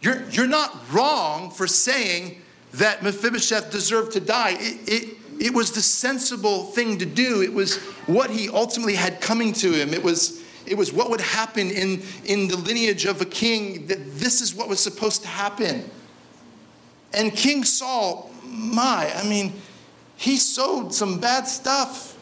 You're, 0.00 0.22
you're 0.30 0.46
not 0.46 0.74
wrong 0.92 1.50
for 1.50 1.66
saying 1.66 2.42
that 2.74 3.02
Mephibosheth 3.02 3.70
deserved 3.70 4.12
to 4.12 4.20
die. 4.20 4.56
It, 4.58 4.88
it, 4.88 5.16
it 5.40 5.54
was 5.54 5.72
the 5.72 5.80
sensible 5.80 6.64
thing 6.64 6.98
to 6.98 7.06
do. 7.06 7.42
It 7.42 7.52
was 7.52 7.78
what 8.06 8.30
he 8.30 8.48
ultimately 8.48 8.94
had 8.94 9.20
coming 9.20 9.52
to 9.54 9.72
him. 9.72 9.92
It 9.94 10.02
was, 10.02 10.42
it 10.66 10.76
was 10.76 10.92
what 10.92 11.10
would 11.10 11.20
happen 11.20 11.70
in, 11.70 12.02
in 12.24 12.48
the 12.48 12.56
lineage 12.56 13.04
of 13.04 13.20
a 13.20 13.24
king, 13.26 13.86
that 13.86 14.18
this 14.18 14.40
is 14.40 14.54
what 14.54 14.68
was 14.68 14.80
supposed 14.80 15.22
to 15.22 15.28
happen. 15.28 15.90
And 17.12 17.32
King 17.32 17.64
Saul, 17.64 18.30
my, 18.44 19.12
I 19.14 19.26
mean, 19.28 19.54
he 20.16 20.36
sowed 20.36 20.94
some 20.94 21.18
bad 21.20 21.46
stuff. 21.46 22.15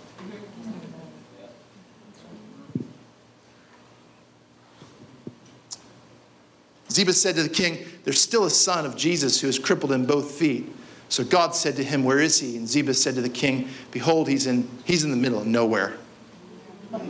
Ziba 6.94 7.12
said 7.12 7.34
to 7.34 7.42
the 7.42 7.48
king, 7.48 7.84
There's 8.04 8.20
still 8.20 8.44
a 8.44 8.50
son 8.50 8.86
of 8.86 8.96
Jesus 8.96 9.40
who 9.40 9.48
is 9.48 9.58
crippled 9.58 9.90
in 9.92 10.06
both 10.06 10.30
feet. 10.30 10.72
So 11.08 11.24
God 11.24 11.54
said 11.54 11.76
to 11.76 11.84
him, 11.84 12.04
Where 12.04 12.20
is 12.20 12.40
he? 12.40 12.56
And 12.56 12.68
Ziba 12.68 12.94
said 12.94 13.16
to 13.16 13.20
the 13.20 13.28
king, 13.28 13.68
Behold, 13.90 14.28
he's 14.28 14.46
in, 14.46 14.68
he's 14.84 15.04
in 15.04 15.10
the 15.10 15.16
middle 15.16 15.40
of 15.40 15.46
nowhere. 15.46 15.96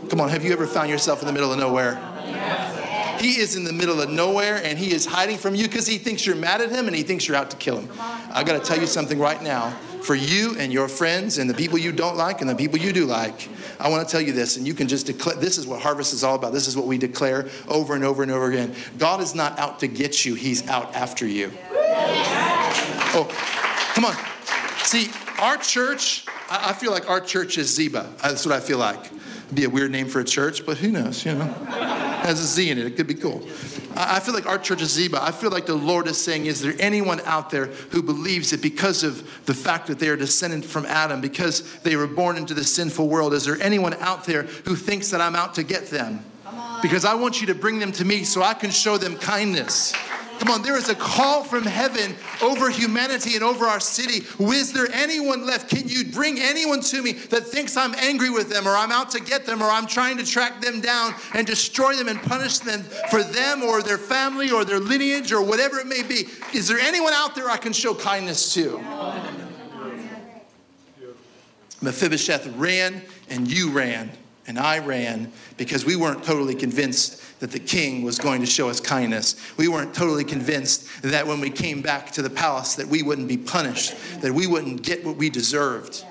Come 0.09 0.21
on, 0.21 0.31
have 0.31 0.43
you 0.43 0.53
ever 0.53 0.67
found 0.67 0.89
yourself 0.89 1.21
in 1.21 1.27
the 1.27 1.33
middle 1.33 1.53
of 1.53 1.59
nowhere? 1.59 1.97
He 3.21 3.39
is 3.39 3.57
in 3.57 3.65
the 3.65 3.73
middle 3.73 4.01
of 4.01 4.11
nowhere 4.11 4.61
and 4.63 4.79
he 4.79 4.93
is 4.93 5.07
hiding 5.07 5.39
from 5.39 5.55
you 5.55 5.67
because 5.67 5.87
he 5.87 5.99
thinks 5.99 6.27
you're 6.27 6.37
mad 6.37 6.61
at 6.61 6.71
him 6.71 6.87
and 6.87 6.97
he 6.97 7.03
thinks 7.03 7.29
you're 7.29 7.37
out 7.37 7.51
to 7.51 7.57
kill 7.57 7.79
him. 7.79 7.89
I 8.33 8.43
got 8.45 8.63
to 8.63 8.67
tell 8.67 8.79
you 8.79 8.87
something 8.87 9.19
right 9.19 9.43
now. 9.43 9.77
For 10.05 10.15
you 10.15 10.55
and 10.59 10.71
your 10.71 10.87
friends 10.89 11.39
and 11.39 11.49
the 11.49 11.55
people 11.55 11.79
you 11.79 11.91
don't 11.91 12.19
like 12.19 12.43
and 12.43 12.51
the 12.51 12.55
people 12.55 12.79
you 12.79 12.93
do 12.93 13.07
like, 13.07 13.49
I 13.81 13.89
want 13.89 14.07
to 14.07 14.13
tell 14.13 14.21
you 14.21 14.33
this, 14.33 14.59
and 14.59 14.67
you 14.67 14.75
can 14.75 14.87
just 14.87 15.07
declare 15.07 15.35
this 15.37 15.57
is 15.57 15.67
what 15.67 15.81
harvest 15.81 16.13
is 16.13 16.23
all 16.23 16.35
about. 16.35 16.53
This 16.53 16.69
is 16.69 16.77
what 16.77 16.87
we 16.87 16.99
declare 16.99 17.49
over 17.69 17.95
and 17.95 18.05
over 18.05 18.23
and 18.23 18.31
over 18.31 18.51
again. 18.51 18.75
God 18.99 19.23
is 19.23 19.35
not 19.35 19.59
out 19.59 19.81
to 19.81 19.87
get 19.87 20.27
you, 20.27 20.35
He's 20.35 20.69
out 20.69 20.95
after 20.95 21.27
you. 21.27 21.51
Oh, 23.17 23.27
come 23.95 24.05
on. 24.05 24.15
See, 24.85 25.11
our 25.41 25.57
church, 25.57 26.27
I 26.51 26.75
feel 26.75 26.91
like 26.91 27.09
our 27.09 27.21
church 27.21 27.57
is 27.57 27.75
Ziba. 27.75 28.13
That's 28.23 28.45
what 28.45 28.55
I 28.55 28.61
feel 28.61 28.79
like. 28.79 29.07
It'd 29.07 29.55
be 29.55 29.65
a 29.65 29.71
weird 29.71 29.91
name 29.91 30.09
for 30.09 30.21
a 30.21 30.25
church, 30.25 30.67
but 30.67 30.77
who 30.77 30.91
knows, 30.91 31.25
you 31.25 31.35
know? 31.35 31.45
Has 31.45 32.41
a 32.41 32.45
Z 32.45 32.71
in 32.71 32.77
it. 32.77 32.87
It 32.87 32.97
could 32.97 33.07
be 33.07 33.15
cool. 33.15 33.43
I 33.97 34.21
feel 34.21 34.35
like 34.35 34.47
our 34.47 34.59
church 34.59 34.83
is 34.83 34.91
Ziba. 34.91 35.23
I 35.23 35.31
feel 35.31 35.51
like 35.51 35.67
the 35.67 35.75
Lord 35.75 36.07
is 36.07 36.23
saying, 36.23 36.47
Is 36.47 36.61
there 36.61 36.75
anyone 36.79 37.21
out 37.25 37.51
there 37.51 37.67
who 37.67 38.03
believes 38.03 38.51
that 38.51 38.61
because 38.61 39.05
of 39.05 39.45
the 39.47 39.55
fact 39.55 39.87
that 39.87 39.99
they 39.99 40.09
are 40.09 40.17
descended 40.17 40.65
from 40.65 40.87
Adam, 40.87 41.21
because 41.21 41.79
they 41.83 41.97
were 41.97 42.07
born 42.07 42.37
into 42.37 42.55
the 42.55 42.65
sinful 42.65 43.09
world, 43.09 43.35
is 43.35 43.45
there 43.45 43.61
anyone 43.61 43.95
out 43.95 44.25
there 44.25 44.43
who 44.65 44.77
thinks 44.77 45.11
that 45.11 45.21
I'm 45.21 45.37
out 45.37 45.55
to 45.55 45.63
get 45.63 45.89
them? 45.89 46.25
Because 46.83 47.05
I 47.05 47.15
want 47.15 47.41
you 47.41 47.47
to 47.49 47.55
bring 47.55 47.79
them 47.79 47.93
to 47.93 48.05
me 48.05 48.25
so 48.25 48.43
I 48.43 48.55
can 48.55 48.71
show 48.71 48.99
them 48.99 49.17
kindness. 49.17 49.95
Come 50.39 50.51
on, 50.51 50.63
there 50.63 50.77
is 50.77 50.89
a 50.89 50.95
call 50.95 51.43
from 51.45 51.65
heaven 51.65 52.15
over 52.43 52.69
humanity 52.71 53.35
and 53.35 53.43
over 53.43 53.67
our 53.67 53.81
city. 53.81 54.25
Is 54.39 54.73
there 54.73 54.89
anyone 54.93 55.47
left? 55.47 55.71
Can 55.71 55.89
you 55.89 56.05
bring 56.05 56.39
anyone 56.41 56.81
to 56.81 57.03
me 57.03 57.13
that 57.13 57.47
thinks 57.47 57.77
I'm 57.77 57.95
angry 57.95 58.31
with 58.31 58.51
them 58.51 58.67
or 58.67 58.77
I'm 58.77 58.93
out 58.93 59.11
to 59.13 59.21
get 59.21 59.47
them 59.47 59.63
or 59.63 59.67
I'm 59.67 59.87
trying 59.87 60.19
to 60.19 60.25
track 60.25 60.61
them 60.61 60.81
down 60.81 61.15
and 61.35 61.47
destroy 61.47 61.95
them 61.97 62.09
and 62.09 62.21
punish 62.23 62.59
them 62.59 62.83
for 63.11 63.23
them 63.23 63.63
or 63.63 63.83
their 63.83 63.99
family 63.99 64.51
or 64.51 64.65
their 64.65 64.81
lineage 64.81 65.33
or 65.33 65.43
whatever 65.43 65.79
it 65.79 65.87
may 65.87 66.03
be? 66.03 66.27
Is 66.53 66.69
there 66.69 66.79
anyone 66.79 67.13
out 67.13 67.35
there 67.35 67.49
I 67.49 67.57
can 67.57 67.73
show 67.73 67.95
kindness 67.95 68.53
to? 68.55 68.79
Mephibosheth 71.81 72.47
ran 72.57 73.03
and 73.29 73.51
you 73.51 73.71
ran 73.71 74.11
and 74.47 74.59
I 74.59 74.79
ran 74.79 75.33
because 75.57 75.85
we 75.85 75.97
weren't 75.97 76.25
totally 76.25 76.55
convinced 76.55 77.21
that 77.41 77.51
the 77.51 77.59
king 77.59 78.03
was 78.03 78.19
going 78.19 78.41
to 78.41 78.47
show 78.47 78.69
us 78.69 78.81
kindness. 78.81 79.37
We 79.57 79.69
weren't 79.69 79.95
totally 79.95 80.25
convinced 80.25 81.03
that 81.03 81.27
when 81.27 81.41
we 81.41 81.51
came 81.51 81.83
back 81.83 82.11
to 82.13 82.23
the 82.23 82.31
palace 82.31 82.75
that 82.77 82.87
we 82.87 83.03
wouldn't 83.03 83.29
be 83.29 83.37
punished, 83.37 83.95
that 84.21 84.33
we 84.33 84.47
wouldn't 84.47 84.83
get 84.83 85.05
what 85.05 85.17
we 85.17 85.31
deserved. 85.31 86.05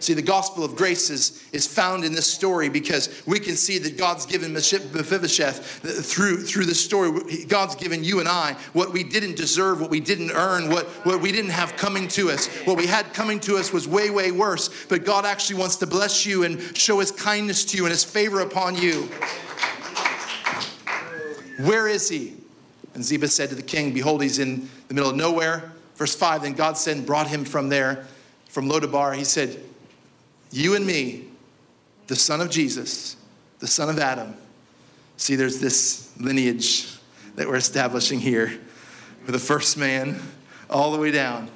See, 0.00 0.14
the 0.14 0.22
gospel 0.22 0.64
of 0.64 0.76
grace 0.76 1.10
is, 1.10 1.44
is 1.52 1.66
found 1.66 2.04
in 2.04 2.12
this 2.12 2.32
story 2.32 2.68
because 2.68 3.22
we 3.26 3.40
can 3.40 3.56
see 3.56 3.78
that 3.78 3.98
God's 3.98 4.26
given 4.26 4.52
Mephibosheth 4.52 6.06
through, 6.06 6.44
through 6.44 6.66
this 6.66 6.82
story. 6.82 7.44
God's 7.46 7.74
given 7.74 8.04
you 8.04 8.20
and 8.20 8.28
I 8.28 8.52
what 8.74 8.92
we 8.92 9.02
didn't 9.02 9.36
deserve, 9.36 9.80
what 9.80 9.90
we 9.90 9.98
didn't 9.98 10.30
earn, 10.30 10.70
what, 10.70 10.86
what 11.04 11.20
we 11.20 11.32
didn't 11.32 11.50
have 11.50 11.76
coming 11.76 12.06
to 12.08 12.30
us. 12.30 12.46
What 12.64 12.76
we 12.76 12.86
had 12.86 13.12
coming 13.12 13.40
to 13.40 13.56
us 13.56 13.72
was 13.72 13.88
way, 13.88 14.10
way 14.10 14.30
worse. 14.30 14.70
But 14.86 15.04
God 15.04 15.26
actually 15.26 15.58
wants 15.58 15.76
to 15.76 15.86
bless 15.86 16.24
you 16.24 16.44
and 16.44 16.60
show 16.76 17.00
his 17.00 17.10
kindness 17.10 17.64
to 17.66 17.76
you 17.76 17.84
and 17.84 17.90
his 17.90 18.04
favor 18.04 18.40
upon 18.40 18.76
you. 18.76 19.08
Where 21.58 21.88
is 21.88 22.08
he? 22.08 22.34
And 22.94 23.04
Ziba 23.04 23.28
said 23.28 23.50
to 23.50 23.54
the 23.54 23.62
king, 23.62 23.92
Behold, 23.92 24.22
he's 24.22 24.38
in 24.38 24.68
the 24.88 24.94
middle 24.94 25.10
of 25.10 25.16
nowhere. 25.16 25.72
Verse 25.96 26.14
5 26.14 26.42
Then 26.42 26.54
God 26.54 26.78
sent 26.78 26.98
and 26.98 27.06
brought 27.06 27.28
him 27.28 27.44
from 27.44 27.68
there, 27.68 28.06
from 28.48 28.68
Lodabar. 28.68 29.14
He 29.14 29.24
said, 29.24 29.60
You 30.50 30.74
and 30.74 30.86
me, 30.86 31.26
the 32.06 32.16
son 32.16 32.40
of 32.40 32.50
Jesus, 32.50 33.16
the 33.58 33.66
son 33.66 33.90
of 33.90 33.98
Adam. 33.98 34.34
See, 35.16 35.34
there's 35.34 35.58
this 35.58 36.12
lineage 36.18 36.96
that 37.34 37.46
we're 37.48 37.56
establishing 37.56 38.20
here 38.20 38.58
with 39.26 39.32
the 39.32 39.38
first 39.38 39.76
man 39.76 40.20
all 40.70 40.92
the 40.92 40.98
way 40.98 41.10
down. 41.10 41.50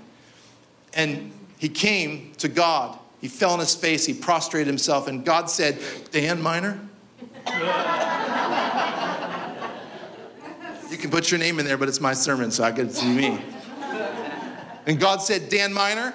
And 0.94 1.32
he 1.58 1.68
came 1.68 2.32
to 2.38 2.48
God. 2.48 2.98
He 3.20 3.28
fell 3.28 3.50
on 3.50 3.60
his 3.60 3.74
face, 3.74 4.04
he 4.04 4.14
prostrated 4.14 4.66
himself, 4.66 5.06
and 5.06 5.24
God 5.24 5.48
said, 5.48 5.78
Dan 6.10 6.42
Minor? 6.42 6.80
You 10.92 10.98
can 10.98 11.10
put 11.10 11.30
your 11.30 11.40
name 11.40 11.58
in 11.58 11.64
there, 11.64 11.78
but 11.78 11.88
it's 11.88 12.02
my 12.02 12.12
sermon, 12.12 12.50
so 12.50 12.62
I 12.62 12.70
get 12.70 12.90
to 12.90 12.94
see 12.94 13.10
me. 13.10 13.42
And 14.84 15.00
God 15.00 15.22
said, 15.22 15.48
Dan 15.48 15.72
Minor. 15.72 16.12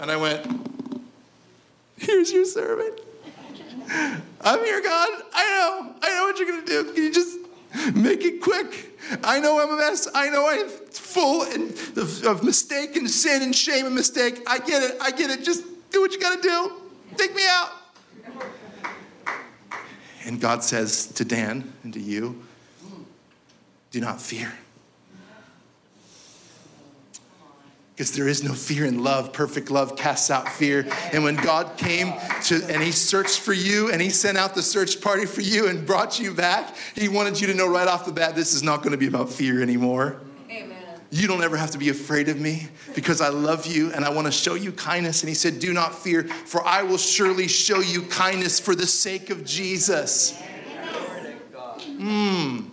And 0.00 0.10
I 0.10 0.16
went, 0.16 0.44
Here's 1.96 2.32
your 2.32 2.46
servant. 2.46 2.98
I'm 4.40 4.64
here, 4.64 4.82
God. 4.82 5.22
I 5.32 5.44
know. 5.44 5.94
I 6.02 6.14
know 6.14 6.24
what 6.24 6.38
you're 6.38 6.48
going 6.48 6.64
to 6.64 6.66
do. 6.66 6.92
Can 6.94 7.02
you 7.04 7.12
just 7.12 7.38
make 7.94 8.24
it 8.24 8.42
quick? 8.42 8.98
I 9.22 9.38
know 9.38 9.60
I'm 9.60 9.70
a 9.70 9.76
mess. 9.76 10.08
I 10.14 10.30
know 10.30 10.48
I'm 10.48 10.68
full 10.68 11.42
of 11.42 12.42
mistake 12.42 12.96
and 12.96 13.08
sin 13.08 13.42
and 13.42 13.54
shame 13.54 13.86
and 13.86 13.94
mistake. 13.94 14.42
I 14.48 14.58
get 14.58 14.82
it. 14.82 14.96
I 15.00 15.12
get 15.12 15.30
it. 15.30 15.44
Just 15.44 15.62
do 15.90 16.00
what 16.00 16.10
you 16.12 16.18
got 16.18 16.42
to 16.42 16.42
do. 16.42 16.72
Take 17.16 17.36
me 17.36 17.42
out. 17.46 17.70
And 20.24 20.40
God 20.40 20.64
says 20.64 21.06
to 21.06 21.24
Dan 21.24 21.72
and 21.84 21.92
to 21.92 22.00
you, 22.00 22.42
do 23.90 24.00
not 24.00 24.20
fear. 24.20 24.52
because 28.00 28.12
there 28.12 28.28
is 28.28 28.42
no 28.42 28.54
fear 28.54 28.86
in 28.86 29.04
love. 29.04 29.30
Perfect 29.30 29.70
love 29.70 29.94
casts 29.94 30.30
out 30.30 30.48
fear. 30.48 30.86
And 31.12 31.22
when 31.22 31.36
God 31.36 31.76
came 31.76 32.14
to 32.44 32.64
and 32.70 32.82
He 32.82 32.92
searched 32.92 33.40
for 33.40 33.52
you 33.52 33.92
and 33.92 34.00
He 34.00 34.08
sent 34.08 34.38
out 34.38 34.54
the 34.54 34.62
search 34.62 35.02
party 35.02 35.26
for 35.26 35.42
you 35.42 35.68
and 35.68 35.86
brought 35.86 36.18
you 36.18 36.32
back, 36.32 36.74
He 36.94 37.08
wanted 37.10 37.38
you 37.38 37.46
to 37.48 37.52
know 37.52 37.68
right 37.68 37.86
off 37.86 38.06
the 38.06 38.12
bat 38.12 38.34
this 38.34 38.54
is 38.54 38.62
not 38.62 38.78
going 38.78 38.92
to 38.92 38.96
be 38.96 39.06
about 39.06 39.28
fear 39.28 39.60
anymore. 39.60 40.18
Amen. 40.50 40.82
You 41.10 41.28
don't 41.28 41.42
ever 41.42 41.58
have 41.58 41.72
to 41.72 41.78
be 41.78 41.90
afraid 41.90 42.30
of 42.30 42.40
me 42.40 42.68
because 42.94 43.20
I 43.20 43.28
love 43.28 43.66
you 43.66 43.92
and 43.92 44.02
I 44.02 44.08
want 44.08 44.26
to 44.26 44.32
show 44.32 44.54
you 44.54 44.72
kindness. 44.72 45.20
And 45.20 45.28
He 45.28 45.34
said, 45.34 45.58
Do 45.58 45.74
not 45.74 45.94
fear, 45.94 46.24
for 46.24 46.66
I 46.66 46.82
will 46.82 46.96
surely 46.96 47.48
show 47.48 47.80
you 47.80 48.00
kindness 48.04 48.58
for 48.58 48.74
the 48.74 48.86
sake 48.86 49.28
of 49.28 49.44
Jesus. 49.44 50.40
Mm. 51.98 52.70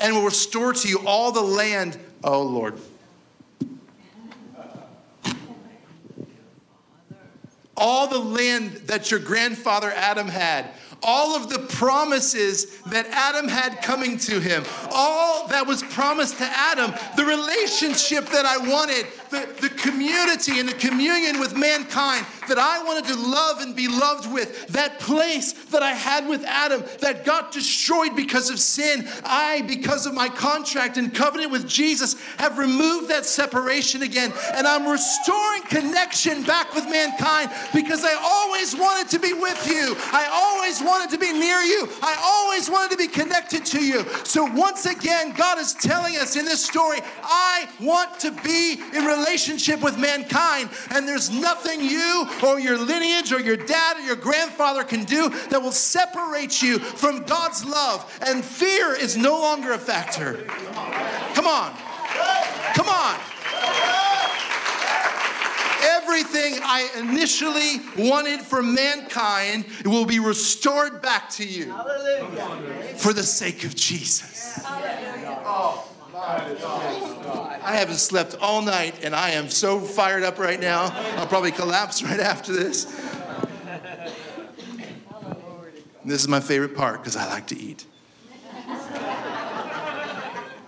And 0.00 0.14
will 0.14 0.24
restore 0.24 0.72
to 0.72 0.88
you 0.88 1.00
all 1.06 1.32
the 1.32 1.42
land. 1.42 1.98
Oh, 2.22 2.42
Lord. 2.42 2.78
all 7.78 8.08
the 8.08 8.18
land 8.18 8.72
that 8.86 9.10
your 9.10 9.20
grandfather 9.20 9.90
Adam 9.94 10.28
had, 10.28 10.68
all 11.02 11.36
of 11.36 11.48
the 11.48 11.60
promises 11.60 12.80
that 12.82 13.06
Adam 13.06 13.46
had 13.46 13.80
coming 13.82 14.18
to 14.18 14.40
him, 14.40 14.64
all 14.90 15.46
that 15.48 15.66
was 15.66 15.82
promised 15.84 16.38
to 16.38 16.44
Adam, 16.44 16.92
the 17.16 17.24
relationship 17.24 18.26
that 18.26 18.44
I 18.44 18.58
wanted, 18.58 19.06
the, 19.30 19.48
the 19.60 19.68
community 19.70 20.58
and 20.58 20.68
the 20.68 20.74
communion 20.74 21.38
with 21.38 21.56
mankind 21.56 22.26
that 22.48 22.58
I 22.58 22.82
wanted 22.84 23.04
to 23.06 23.16
love 23.16 23.60
and 23.60 23.74
be 23.74 23.88
loved 23.88 24.32
with, 24.32 24.68
that 24.68 24.98
place 25.00 25.52
that 25.70 25.82
I 25.82 25.92
had 25.92 26.28
with 26.28 26.44
Adam 26.44 26.82
that 27.00 27.24
got 27.24 27.52
destroyed 27.52 28.16
because 28.16 28.50
of 28.50 28.58
sin. 28.58 29.08
I, 29.24 29.62
because 29.62 30.06
of 30.06 30.14
my 30.14 30.28
contract 30.28 30.96
and 30.96 31.14
covenant 31.14 31.52
with 31.52 31.68
Jesus, 31.68 32.16
have 32.38 32.58
removed 32.58 33.08
that 33.10 33.24
separation 33.24 34.02
again. 34.02 34.32
And 34.54 34.66
I'm 34.66 34.86
restoring 34.86 35.62
connection 35.62 36.42
back 36.42 36.74
with 36.74 36.84
mankind 36.84 37.50
because 37.74 38.04
I 38.04 38.14
always 38.14 38.74
wanted 38.74 39.08
to 39.10 39.18
be 39.18 39.32
with 39.32 39.66
you. 39.66 39.94
I 40.12 40.28
always 40.32 40.82
wanted 40.82 41.10
to 41.10 41.18
be 41.18 41.32
near 41.32 41.60
you. 41.60 41.88
I 42.02 42.16
always 42.22 42.70
wanted 42.70 42.92
to 42.92 42.96
be 42.96 43.08
connected 43.08 43.64
to 43.66 43.84
you. 43.84 44.04
So 44.24 44.44
once 44.44 44.86
again, 44.86 45.32
God 45.32 45.58
is 45.58 45.74
telling 45.74 46.16
us 46.16 46.36
in 46.36 46.44
this 46.44 46.64
story, 46.64 46.98
I 47.22 47.68
want 47.80 48.18
to 48.20 48.30
be 48.42 48.80
in 48.94 49.04
relationship 49.04 49.82
with 49.82 49.98
mankind, 49.98 50.70
and 50.90 51.06
there's 51.06 51.30
nothing 51.30 51.80
you 51.80 52.26
or 52.42 52.58
your 52.58 52.78
lineage 52.78 53.32
or 53.32 53.40
your 53.40 53.56
dad 53.56 53.98
or 53.98 54.00
your 54.00 54.16
grandfather 54.16 54.84
can 54.84 55.04
do 55.04 55.28
that 55.50 55.62
will 55.62 55.72
separate 55.72 56.62
you 56.62 56.78
from 56.78 57.24
God's 57.24 57.64
love. 57.64 58.18
And 58.26 58.44
fear 58.44 58.94
is 58.94 59.16
no 59.16 59.38
longer 59.40 59.72
a 59.72 59.78
factor. 59.78 60.44
Come 61.34 61.46
on. 61.46 61.72
Come 62.74 62.88
on. 62.88 63.18
Everything 65.80 66.60
I 66.62 66.88
initially 66.98 67.80
wanted 67.96 68.40
for 68.40 68.62
mankind 68.62 69.64
will 69.84 70.04
be 70.06 70.18
restored 70.18 71.00
back 71.00 71.30
to 71.30 71.46
you 71.46 71.72
for 72.96 73.12
the 73.12 73.22
sake 73.22 73.64
of 73.64 73.74
Jesus. 73.76 74.60
I 76.20 77.76
haven't 77.76 77.96
slept 77.96 78.36
all 78.40 78.62
night 78.62 79.04
and 79.04 79.14
I 79.14 79.30
am 79.30 79.48
so 79.48 79.78
fired 79.80 80.22
up 80.22 80.38
right 80.38 80.58
now. 80.58 80.90
I'll 81.16 81.26
probably 81.26 81.52
collapse 81.52 82.02
right 82.02 82.20
after 82.20 82.52
this. 82.52 82.84
This 86.04 86.22
is 86.22 86.28
my 86.28 86.40
favorite 86.40 86.74
part 86.74 87.00
because 87.00 87.16
I 87.16 87.26
like 87.28 87.46
to 87.48 87.58
eat. 87.58 87.84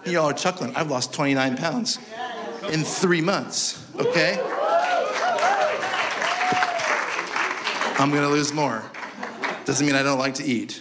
Y'all 0.04 0.30
are 0.30 0.32
chuckling. 0.32 0.74
I've 0.76 0.90
lost 0.90 1.12
29 1.14 1.56
pounds 1.56 1.98
in 2.70 2.84
three 2.84 3.20
months, 3.20 3.86
okay? 3.96 4.38
I'm 7.98 8.10
gonna 8.10 8.28
lose 8.28 8.52
more. 8.52 8.82
Doesn't 9.64 9.86
mean 9.86 9.94
I 9.94 10.02
don't 10.02 10.18
like 10.18 10.34
to 10.34 10.44
eat. 10.44 10.80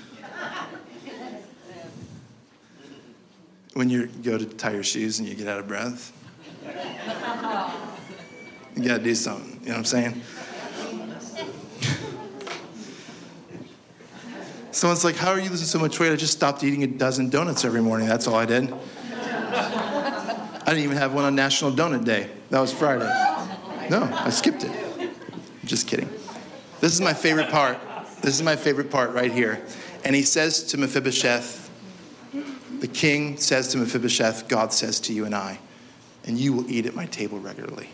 When 3.73 3.89
you 3.89 4.07
go 4.07 4.37
to 4.37 4.45
tie 4.45 4.71
your 4.71 4.83
shoes 4.83 5.19
and 5.19 5.27
you 5.27 5.35
get 5.35 5.47
out 5.47 5.59
of 5.59 5.67
breath. 5.67 6.13
You 8.75 8.87
gotta 8.87 9.03
do 9.03 9.15
something, 9.15 9.59
you 9.61 9.67
know 9.67 9.71
what 9.73 9.77
I'm 9.79 9.85
saying? 9.85 10.21
Someone's 14.71 15.03
like, 15.03 15.15
How 15.15 15.31
are 15.31 15.39
you 15.39 15.49
losing 15.49 15.67
so 15.67 15.79
much 15.79 15.99
weight? 15.99 16.11
I 16.11 16.15
just 16.15 16.33
stopped 16.33 16.63
eating 16.63 16.83
a 16.83 16.87
dozen 16.87 17.29
donuts 17.29 17.65
every 17.65 17.81
morning. 17.81 18.07
That's 18.07 18.27
all 18.27 18.35
I 18.35 18.45
did. 18.45 18.73
I 19.11 20.63
didn't 20.73 20.83
even 20.83 20.97
have 20.97 21.13
one 21.13 21.25
on 21.25 21.35
National 21.35 21.71
Donut 21.71 22.05
Day. 22.05 22.29
That 22.51 22.59
was 22.59 22.71
Friday. 22.71 23.05
No, 23.89 24.07
I 24.13 24.29
skipped 24.29 24.63
it. 24.63 24.71
Just 25.65 25.87
kidding. 25.87 26.09
This 26.79 26.93
is 26.93 27.01
my 27.01 27.13
favorite 27.13 27.49
part. 27.49 27.77
This 28.21 28.35
is 28.35 28.41
my 28.41 28.55
favorite 28.55 28.91
part 28.91 29.11
right 29.13 29.31
here. 29.31 29.61
And 30.05 30.15
he 30.15 30.21
says 30.21 30.63
to 30.65 30.77
Mephibosheth, 30.77 31.68
the 32.79 32.87
king 32.87 33.37
says 33.37 33.67
to 33.69 33.77
Mephibosheth, 33.77 34.47
God 34.47 34.71
says 34.73 34.99
to 35.01 35.13
you 35.13 35.25
and 35.25 35.35
I, 35.35 35.59
and 36.25 36.37
you 36.37 36.53
will 36.53 36.69
eat 36.69 36.85
at 36.85 36.95
my 36.95 37.05
table 37.05 37.39
regularly. 37.39 37.89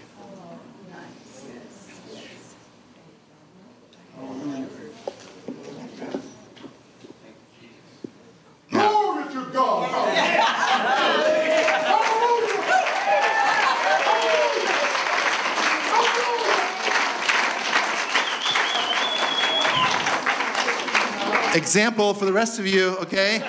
Example 21.55 22.13
for 22.13 22.25
the 22.25 22.33
rest 22.33 22.59
of 22.59 22.67
you, 22.67 22.97
okay? 22.97 23.41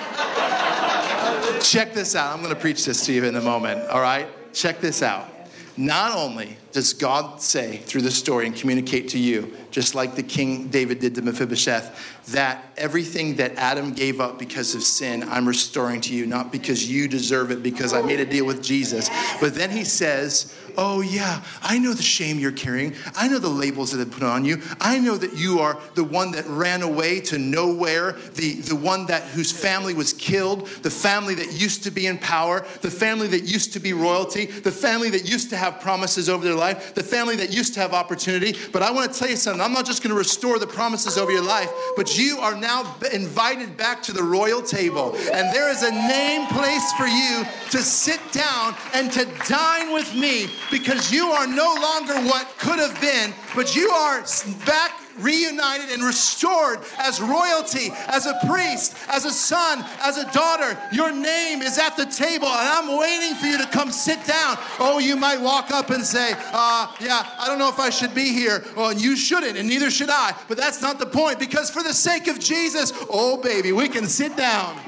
Check 1.61 1.93
this 1.93 2.15
out. 2.15 2.33
I'm 2.33 2.41
going 2.41 2.53
to 2.53 2.59
preach 2.59 2.85
this 2.85 3.05
to 3.05 3.13
you 3.13 3.25
in 3.25 3.35
a 3.35 3.41
moment, 3.41 3.87
all 3.89 4.01
right? 4.01 4.27
Check 4.53 4.79
this 4.79 5.01
out. 5.01 5.27
Not 5.75 6.15
only 6.15 6.57
does 6.77 6.93
God 6.93 7.41
say 7.41 7.77
through 7.77 8.03
the 8.03 8.11
story 8.11 8.45
and 8.45 8.55
communicate 8.55 9.09
to 9.09 9.17
you, 9.17 9.51
just 9.71 9.95
like 9.95 10.13
the 10.13 10.21
King 10.21 10.67
David 10.67 10.99
did 10.99 11.15
to 11.15 11.23
Mephibosheth, 11.23 12.15
that 12.27 12.63
everything 12.77 13.37
that 13.37 13.55
Adam 13.55 13.93
gave 13.93 14.21
up 14.21 14.37
because 14.37 14.75
of 14.75 14.83
sin, 14.83 15.23
I'm 15.23 15.47
restoring 15.47 16.01
to 16.01 16.13
you, 16.13 16.27
not 16.27 16.51
because 16.51 16.87
you 16.87 17.07
deserve 17.07 17.49
it, 17.49 17.63
because 17.63 17.93
I 17.93 18.03
made 18.03 18.19
a 18.19 18.25
deal 18.27 18.45
with 18.45 18.61
Jesus. 18.61 19.09
But 19.41 19.55
then 19.55 19.71
he 19.71 19.83
says, 19.83 20.53
Oh, 20.79 21.01
yeah, 21.01 21.43
I 21.63 21.79
know 21.79 21.93
the 21.93 22.03
shame 22.03 22.37
you're 22.37 22.51
carrying. 22.51 22.93
I 23.15 23.27
know 23.27 23.39
the 23.39 23.49
labels 23.49 23.91
that 23.91 23.97
have 23.97 24.11
put 24.11 24.21
on 24.21 24.45
you. 24.45 24.61
I 24.79 24.99
know 24.99 25.17
that 25.17 25.33
you 25.35 25.59
are 25.59 25.79
the 25.95 26.03
one 26.03 26.31
that 26.33 26.45
ran 26.45 26.83
away 26.83 27.19
to 27.21 27.39
nowhere, 27.39 28.11
the, 28.35 28.53
the 28.61 28.75
one 28.75 29.07
that 29.07 29.23
whose 29.23 29.51
family 29.51 29.95
was 29.95 30.13
killed, 30.13 30.67
the 30.83 30.91
family 30.91 31.33
that 31.33 31.51
used 31.53 31.83
to 31.85 31.91
be 31.91 32.05
in 32.05 32.19
power, 32.19 32.63
the 32.81 32.91
family 32.91 33.25
that 33.25 33.45
used 33.45 33.73
to 33.73 33.79
be 33.79 33.93
royalty, 33.93 34.45
the 34.45 34.71
family 34.71 35.09
that 35.09 35.27
used 35.27 35.49
to 35.49 35.57
have 35.57 35.81
promises 35.81 36.29
over 36.29 36.43
their 36.43 36.53
life, 36.53 36.66
the 36.73 37.03
family 37.03 37.35
that 37.37 37.51
used 37.51 37.73
to 37.75 37.79
have 37.79 37.93
opportunity. 37.93 38.55
But 38.71 38.83
I 38.83 38.91
want 38.91 39.11
to 39.11 39.19
tell 39.19 39.29
you 39.29 39.35
something. 39.35 39.61
I'm 39.61 39.73
not 39.73 39.85
just 39.85 40.03
going 40.03 40.11
to 40.11 40.17
restore 40.17 40.59
the 40.59 40.67
promises 40.67 41.17
over 41.17 41.31
your 41.31 41.43
life, 41.43 41.69
but 41.95 42.17
you 42.17 42.37
are 42.39 42.55
now 42.55 42.95
invited 43.13 43.77
back 43.77 44.01
to 44.03 44.13
the 44.13 44.23
royal 44.23 44.61
table. 44.61 45.15
And 45.33 45.53
there 45.53 45.69
is 45.69 45.83
a 45.83 45.91
name 45.91 46.47
place 46.47 46.91
for 46.93 47.07
you 47.07 47.45
to 47.71 47.79
sit 47.79 48.19
down 48.31 48.75
and 48.93 49.11
to 49.11 49.25
dine 49.47 49.93
with 49.93 50.13
me 50.15 50.47
because 50.71 51.11
you 51.11 51.27
are 51.27 51.47
no 51.47 51.75
longer 51.81 52.15
what 52.27 52.47
could 52.59 52.79
have 52.79 52.99
been, 53.01 53.33
but 53.55 53.75
you 53.75 53.89
are 53.89 54.23
back 54.65 55.06
reunited 55.19 55.89
and 55.89 56.03
restored 56.03 56.79
as 56.97 57.21
royalty, 57.21 57.89
as 58.07 58.25
a 58.25 58.37
priest, 58.47 58.95
as 59.09 59.25
a 59.25 59.31
son, 59.31 59.83
as 60.01 60.17
a 60.17 60.31
daughter. 60.31 60.77
Your 60.91 61.11
name 61.11 61.61
is 61.61 61.77
at 61.77 61.97
the 61.97 62.05
table, 62.05 62.47
and 62.47 62.69
I'm 62.69 62.97
waiting 62.97 63.35
for 63.35 63.47
you 63.47 63.57
to 63.57 63.67
come 63.67 63.91
sit 63.91 64.23
down. 64.25 64.57
Oh, 64.79 64.99
you 64.99 65.15
might 65.15 65.39
walk 65.39 65.71
up 65.71 65.89
and 65.89 66.03
say, 66.03 66.33
uh, 66.53 66.93
Yeah, 66.99 67.25
I 67.39 67.47
don't 67.47 67.59
know 67.59 67.69
if 67.69 67.79
I 67.79 67.89
should 67.89 68.13
be 68.13 68.33
here. 68.33 68.63
Well, 68.75 68.93
you 68.93 69.15
shouldn't, 69.15 69.57
and 69.57 69.67
neither 69.67 69.91
should 69.91 70.09
I. 70.09 70.35
But 70.47 70.57
that's 70.57 70.81
not 70.81 70.99
the 70.99 71.05
point, 71.05 71.39
because 71.39 71.69
for 71.69 71.83
the 71.83 71.93
sake 71.93 72.27
of 72.27 72.39
Jesus, 72.39 72.93
oh, 73.09 73.37
baby, 73.37 73.71
we 73.71 73.89
can 73.89 74.05
sit 74.05 74.35
down. 74.35 74.79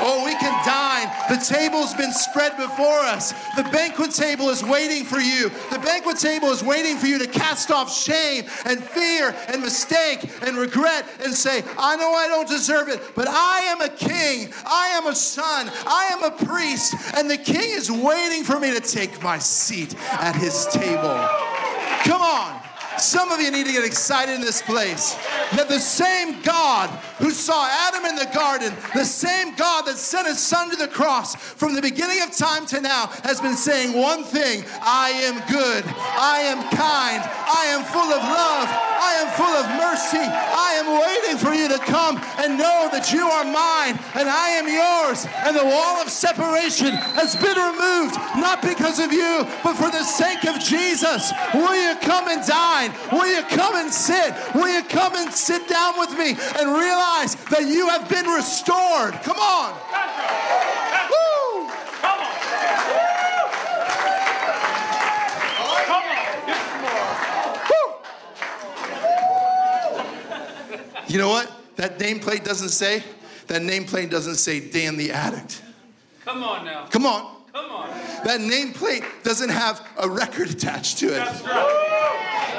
Oh, 0.00 0.24
we 0.24 0.32
can 0.32 0.52
dine. 0.64 1.08
The 1.28 1.44
table's 1.44 1.94
been 1.94 2.12
spread 2.12 2.56
before 2.56 3.00
us. 3.00 3.32
The 3.56 3.64
banquet 3.64 4.12
table 4.12 4.50
is 4.50 4.62
waiting 4.62 5.04
for 5.04 5.18
you. 5.18 5.50
The 5.70 5.78
banquet 5.78 6.18
table 6.18 6.48
is 6.50 6.62
waiting 6.62 6.96
for 6.96 7.06
you 7.06 7.18
to 7.18 7.26
cast 7.26 7.70
off 7.70 7.92
shame 7.92 8.44
and 8.64 8.82
fear 8.82 9.34
and 9.48 9.62
mistake 9.62 10.30
and 10.42 10.56
regret 10.56 11.06
and 11.24 11.34
say, 11.34 11.62
I 11.78 11.96
know 11.96 12.12
I 12.12 12.28
don't 12.28 12.48
deserve 12.48 12.88
it, 12.88 13.00
but 13.14 13.28
I 13.28 13.60
am 13.60 13.80
a 13.80 13.88
king. 13.88 14.52
I 14.66 14.88
am 14.94 15.06
a 15.06 15.14
son. 15.14 15.70
I 15.86 16.10
am 16.12 16.24
a 16.24 16.30
priest. 16.30 16.94
And 17.16 17.30
the 17.30 17.38
king 17.38 17.70
is 17.70 17.90
waiting 17.90 18.44
for 18.44 18.58
me 18.60 18.72
to 18.72 18.80
take 18.80 19.22
my 19.22 19.38
seat 19.38 19.94
at 20.12 20.34
his 20.36 20.66
table. 20.66 21.28
Come 22.04 22.22
on. 22.22 22.67
Some 23.00 23.30
of 23.30 23.40
you 23.40 23.50
need 23.50 23.66
to 23.66 23.72
get 23.72 23.84
excited 23.84 24.34
in 24.34 24.40
this 24.40 24.60
place 24.62 25.14
that 25.54 25.68
the 25.68 25.78
same 25.78 26.42
God 26.42 26.90
who 27.18 27.30
saw 27.30 27.68
Adam 27.88 28.04
in 28.04 28.16
the 28.16 28.28
garden, 28.34 28.74
the 28.94 29.04
same 29.04 29.54
God 29.54 29.86
that 29.86 29.96
sent 29.96 30.26
his 30.26 30.38
son 30.38 30.70
to 30.70 30.76
the 30.76 30.88
cross 30.88 31.34
from 31.36 31.74
the 31.74 31.82
beginning 31.82 32.20
of 32.22 32.36
time 32.36 32.66
to 32.66 32.80
now, 32.80 33.06
has 33.24 33.40
been 33.40 33.56
saying 33.56 33.96
one 33.96 34.24
thing 34.24 34.64
I 34.82 35.10
am 35.24 35.38
good, 35.50 35.84
I 35.86 36.42
am 36.50 36.62
kind, 36.74 37.22
I 37.22 37.70
am 37.70 37.84
full 37.86 38.10
of 38.10 38.22
love, 38.22 38.68
I 38.68 39.12
am 39.22 39.28
full 39.38 39.54
of 39.56 39.66
mercy, 39.78 40.22
I 40.22 40.78
am 40.82 40.88
waiting 40.98 41.38
for 41.38 41.54
you 41.54 41.68
to 41.68 41.78
come 41.84 42.18
and 42.38 42.58
know 42.58 42.88
that 42.92 43.12
you 43.12 43.26
are 43.26 43.44
mine 43.44 43.98
and 44.14 44.28
I 44.28 44.58
am 44.58 44.66
yours. 44.66 45.26
And 45.46 45.56
the 45.56 45.64
wall 45.64 46.02
of 46.02 46.10
separation 46.10 46.94
has 47.14 47.36
been 47.36 47.56
removed, 47.56 48.16
not 48.36 48.60
because 48.62 48.98
of 48.98 49.12
you, 49.12 49.46
but 49.62 49.74
for 49.74 49.90
the 49.90 50.02
sake 50.02 50.44
of 50.44 50.58
Jesus. 50.60 51.32
Will 51.54 51.76
you 51.76 51.96
come 52.00 52.28
and 52.28 52.44
dine? 52.46 52.87
Will 53.12 53.26
you 53.26 53.42
come 53.44 53.76
and 53.76 53.92
sit? 53.92 54.34
Will 54.54 54.68
you 54.68 54.82
come 54.82 55.14
and 55.16 55.32
sit 55.32 55.68
down 55.68 55.98
with 55.98 56.10
me 56.12 56.30
and 56.58 56.72
realize 56.72 57.36
that 57.50 57.66
you 57.66 57.88
have 57.88 58.08
been 58.08 58.26
restored? 58.26 59.14
Come 59.22 59.38
on. 59.38 59.72
Woo! 61.10 61.68
Come 62.00 62.20
on. 62.20 62.34
Come 65.86 66.04
on. 66.84 67.08
Woo! 67.70 67.86
You 71.08 71.18
know 71.18 71.28
what? 71.28 71.50
That 71.76 71.98
nameplate 71.98 72.44
doesn't 72.44 72.70
say. 72.70 73.02
That 73.46 73.62
nameplate 73.62 74.10
doesn't 74.10 74.36
say 74.36 74.60
Dan 74.60 74.96
the 74.96 75.12
addict. 75.12 75.62
Come 76.24 76.44
on 76.44 76.64
now. 76.64 76.86
Come 76.86 77.06
on. 77.06 77.36
Come 77.52 77.70
on. 77.70 77.88
That 78.24 78.40
nameplate 78.40 79.04
doesn't 79.22 79.48
have 79.48 79.80
a 79.96 80.08
record 80.08 80.50
attached 80.50 80.98
to 80.98 81.06
it. 81.06 81.16
That's 81.16 81.42
right. 81.42 81.97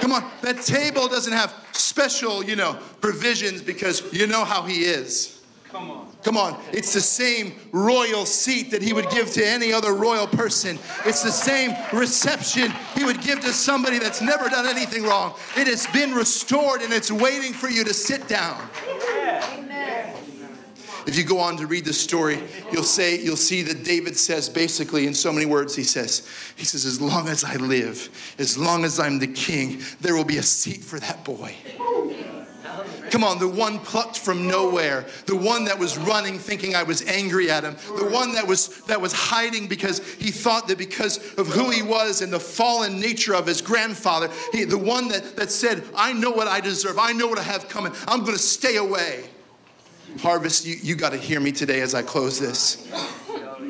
Come 0.02 0.14
on. 0.14 0.30
That 0.42 0.62
table 0.62 1.08
doesn't 1.08 1.34
have 1.34 1.54
special, 1.74 2.44
you 2.44 2.56
know, 2.56 2.78
provisions 3.02 3.62
because 3.62 4.12
you 4.14 4.28
know 4.28 4.44
how 4.44 4.64
he 4.64 4.82
is. 4.82 5.42
Come 5.70 5.92
on. 5.92 6.08
Come 6.24 6.38
on. 6.38 6.60
It's 6.74 6.94
the 6.94 7.02
same 7.02 7.54
royal 7.72 8.26
seat 8.26 8.72
that 8.72 8.82
he 8.82 8.92
would 8.92 9.10
give 9.12 9.32
to 9.34 9.46
any 9.46 9.72
other 9.72 9.94
royal 9.94 10.26
person. 10.26 10.80
It's 11.06 11.22
the 11.22 11.32
same 11.32 11.76
reception 11.94 12.74
he 12.96 13.04
would 13.04 13.22
give 13.22 13.40
to 13.42 13.54
somebody 13.54 14.00
that's 14.00 14.22
never 14.22 14.50
done 14.50 14.66
anything 14.66 15.04
wrong. 15.04 15.36
It 15.56 15.68
has 15.68 15.86
been 15.88 16.14
restored 16.14 16.82
and 16.82 16.92
it's 16.92 17.12
waiting 17.12 17.54
for 17.54 17.70
you 17.70 17.84
to 17.84 17.94
sit 17.94 18.28
down. 18.28 18.68
If 21.10 21.18
you 21.18 21.24
go 21.24 21.40
on 21.40 21.58
to 21.58 21.66
read 21.66 21.86
the 21.86 21.94
story, 21.94 22.40
you'll 22.72 22.84
say 22.84 23.20
you'll 23.20 23.36
see 23.36 23.64
that 23.64 23.84
David 23.84 24.16
says 24.16 24.48
basically 24.48 25.08
in 25.08 25.16
so 25.16 25.34
many 25.34 25.48
words 25.48 25.76
he 25.76 25.82
says 25.82 26.30
he 26.56 26.66
says 26.66 26.86
as 26.86 27.02
long 27.02 27.28
as 27.28 27.44
I 27.44 27.56
live, 27.56 28.36
as 28.38 28.60
long 28.60 28.86
as 28.86 29.00
I'm 29.00 29.18
the 29.18 29.26
king, 29.26 29.82
there 30.02 30.14
will 30.14 30.24
be 30.24 30.38
a 30.38 30.44
seat 30.44 30.84
for 30.84 31.00
that 31.00 31.26
boy. 31.26 31.56
Come 33.10 33.24
on, 33.24 33.40
the 33.40 33.48
one 33.48 33.80
plucked 33.80 34.20
from 34.20 34.48
nowhere, 34.48 35.08
the 35.26 35.36
one 35.36 35.66
that 35.66 35.80
was 35.80 35.98
running 35.98 36.38
thinking 36.38 36.76
I 36.76 36.84
was 36.84 37.02
angry 37.08 37.50
at 37.50 37.64
him, 37.64 37.76
the 37.98 38.08
one 38.08 38.34
that 38.34 38.46
was 38.46 38.80
that 38.82 39.02
was 39.02 39.12
hiding 39.12 39.68
because 39.68 40.08
he 40.20 40.30
thought 40.30 40.68
that 40.68 40.78
because 40.78 41.18
of 41.40 41.48
who 41.48 41.72
he 41.72 41.82
was 41.82 42.22
and 42.22 42.32
the 42.32 42.40
fallen 42.40 43.00
nature 43.00 43.34
of 43.34 43.48
his 43.48 43.64
grandfather, 43.64 44.30
he, 44.52 44.64
the 44.64 44.78
one 44.78 45.08
that, 45.08 45.38
that 45.38 45.50
said, 45.50 45.84
I 45.96 46.14
know 46.14 46.30
what 46.30 46.48
I 46.48 46.60
deserve, 46.60 47.00
I 47.00 47.14
know 47.14 47.26
what 47.26 47.40
I 47.40 47.44
have 47.44 47.68
coming, 47.68 47.94
I'm 48.08 48.24
gonna 48.24 48.38
stay 48.38 48.76
away. 48.76 49.28
Harvest, 50.22 50.66
you, 50.66 50.76
you 50.82 50.96
got 50.96 51.12
to 51.12 51.18
hear 51.18 51.40
me 51.40 51.52
today 51.52 51.80
as 51.80 51.96
I 51.96 52.02
close 52.02 52.40
this. 52.40 52.86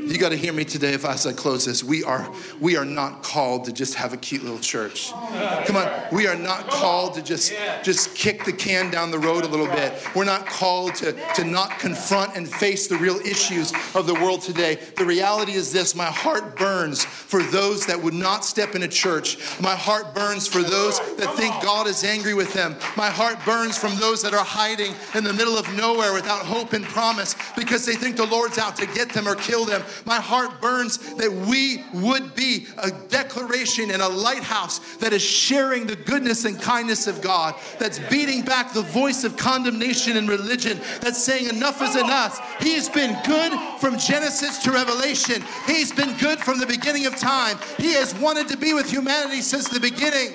You 0.07 0.17
got 0.17 0.29
to 0.29 0.37
hear 0.37 0.53
me 0.53 0.63
today 0.63 0.93
if 0.93 1.05
I 1.05 1.15
close 1.33 1.65
this. 1.65 1.83
We 1.83 2.03
are 2.03 2.31
we 2.59 2.77
are 2.77 2.85
not 2.85 3.21
called 3.21 3.65
to 3.65 3.73
just 3.73 3.95
have 3.95 4.13
a 4.13 4.17
cute 4.17 4.43
little 4.43 4.59
church. 4.59 5.11
Come 5.11 5.75
on, 5.75 5.89
we 6.11 6.25
are 6.25 6.35
not 6.35 6.67
called 6.67 7.15
to 7.15 7.21
just 7.21 7.53
just 7.83 8.15
kick 8.15 8.45
the 8.45 8.53
can 8.53 8.89
down 8.89 9.11
the 9.11 9.19
road 9.19 9.43
a 9.43 9.47
little 9.47 9.67
bit. 9.67 9.93
We're 10.15 10.25
not 10.25 10.45
called 10.45 10.95
to 10.95 11.13
to 11.35 11.43
not 11.43 11.79
confront 11.79 12.35
and 12.35 12.47
face 12.47 12.87
the 12.87 12.97
real 12.97 13.17
issues 13.17 13.73
of 13.93 14.07
the 14.07 14.13
world 14.15 14.41
today. 14.41 14.79
The 14.97 15.05
reality 15.05 15.53
is 15.53 15.71
this: 15.71 15.95
my 15.95 16.05
heart 16.05 16.57
burns 16.57 17.03
for 17.03 17.43
those 17.43 17.85
that 17.85 18.01
would 18.01 18.13
not 18.13 18.45
step 18.45 18.75
in 18.75 18.83
a 18.83 18.87
church. 18.87 19.37
My 19.59 19.75
heart 19.75 20.15
burns 20.15 20.47
for 20.47 20.63
those 20.63 20.99
that 21.17 21.35
think 21.35 21.53
God 21.61 21.87
is 21.87 22.03
angry 22.03 22.33
with 22.33 22.53
them. 22.53 22.75
My 22.95 23.09
heart 23.09 23.37
burns 23.45 23.77
from 23.77 23.95
those 23.97 24.21
that 24.23 24.33
are 24.33 24.45
hiding 24.45 24.93
in 25.13 25.23
the 25.23 25.33
middle 25.33 25.57
of 25.57 25.71
nowhere 25.75 26.13
without 26.13 26.45
hope 26.45 26.73
and 26.73 26.85
promise 26.85 27.35
because 27.55 27.85
they 27.85 27.95
think 27.95 28.15
the 28.15 28.25
Lord's 28.25 28.57
out 28.57 28.75
to 28.77 28.85
get 28.87 29.09
them 29.09 29.27
or 29.27 29.35
kill 29.35 29.65
them. 29.65 29.83
My 30.05 30.17
heart 30.17 30.61
burns 30.61 30.97
that 31.15 31.31
we 31.31 31.83
would 31.93 32.35
be 32.35 32.67
a 32.77 32.91
declaration 33.09 33.91
and 33.91 34.01
a 34.01 34.07
lighthouse 34.07 34.79
that 34.97 35.13
is 35.13 35.21
sharing 35.21 35.87
the 35.87 35.95
goodness 35.95 36.45
and 36.45 36.59
kindness 36.59 37.07
of 37.07 37.21
God, 37.21 37.55
that's 37.77 37.99
beating 38.09 38.43
back 38.43 38.73
the 38.73 38.81
voice 38.81 39.23
of 39.23 39.37
condemnation 39.37 40.17
and 40.17 40.29
religion, 40.29 40.79
that's 41.01 41.23
saying 41.23 41.49
enough 41.49 41.81
is 41.81 41.95
enough. 41.95 42.61
He's 42.61 42.89
been 42.89 43.17
good 43.25 43.53
from 43.79 43.97
Genesis 43.97 44.59
to 44.59 44.71
Revelation. 44.71 45.43
He's 45.65 45.91
been 45.91 46.15
good 46.17 46.39
from 46.39 46.59
the 46.59 46.65
beginning 46.65 47.05
of 47.05 47.15
time. 47.15 47.57
He 47.77 47.93
has 47.93 48.13
wanted 48.15 48.47
to 48.49 48.57
be 48.57 48.73
with 48.73 48.89
humanity 48.89 49.41
since 49.41 49.67
the 49.67 49.79
beginning. 49.79 50.33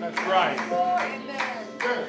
That's 0.00 0.20
right. 0.28 0.58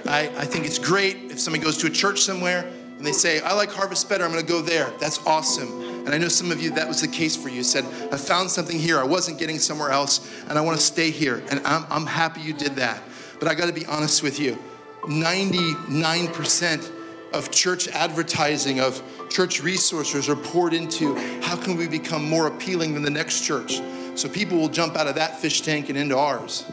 I, 0.06 0.32
I 0.38 0.46
think 0.46 0.66
it's 0.66 0.80
great 0.80 1.32
if 1.32 1.40
somebody 1.40 1.64
goes 1.64 1.78
to 1.80 1.88
a 1.88 1.90
church 1.90 2.22
somewhere 2.22 2.72
and 3.04 3.10
they 3.10 3.18
say, 3.18 3.42
I 3.42 3.52
like 3.52 3.70
Harvest 3.70 4.08
better, 4.08 4.24
I'm 4.24 4.32
gonna 4.32 4.44
go 4.44 4.62
there. 4.62 4.90
That's 4.98 5.20
awesome. 5.28 6.06
And 6.06 6.16
I 6.16 6.18
know 6.18 6.30
some 6.30 6.54
of 6.54 6.62
you, 6.62 6.72
that 6.72 6.88
was 6.88 7.02
the 7.02 7.08
case 7.10 7.36
for 7.36 7.50
you. 7.50 7.62
Said, 7.62 7.84
I 8.14 8.16
found 8.16 8.50
something 8.50 8.80
here 8.80 8.98
I 8.98 9.04
wasn't 9.04 9.40
getting 9.40 9.60
somewhere 9.60 9.90
else, 9.90 10.26
and 10.48 10.58
I 10.58 10.62
wanna 10.62 10.78
stay 10.78 11.10
here. 11.12 11.44
And 11.50 11.60
I'm, 11.68 11.86
I'm 11.90 12.06
happy 12.06 12.40
you 12.40 12.54
did 12.54 12.78
that. 12.78 13.04
But 13.40 13.50
I 13.50 13.56
gotta 13.56 13.74
be 13.74 13.86
honest 13.88 14.24
with 14.24 14.40
you 14.40 14.58
99% 15.02 16.92
of 17.34 17.52
church 17.52 17.90
advertising, 17.90 18.80
of 18.80 19.04
church 19.30 19.62
resources 19.62 20.30
are 20.30 20.38
poured 20.38 20.74
into 20.74 21.14
how 21.42 21.58
can 21.58 21.76
we 21.76 21.90
become 21.90 22.24
more 22.30 22.48
appealing 22.48 22.94
than 22.94 23.04
the 23.04 23.10
next 23.10 23.42
church? 23.42 23.82
So 24.16 24.30
people 24.30 24.58
will 24.58 24.70
jump 24.70 24.96
out 24.96 25.08
of 25.08 25.16
that 25.16 25.42
fish 25.42 25.60
tank 25.60 25.90
and 25.90 25.98
into 25.98 26.18
ours. 26.18 26.72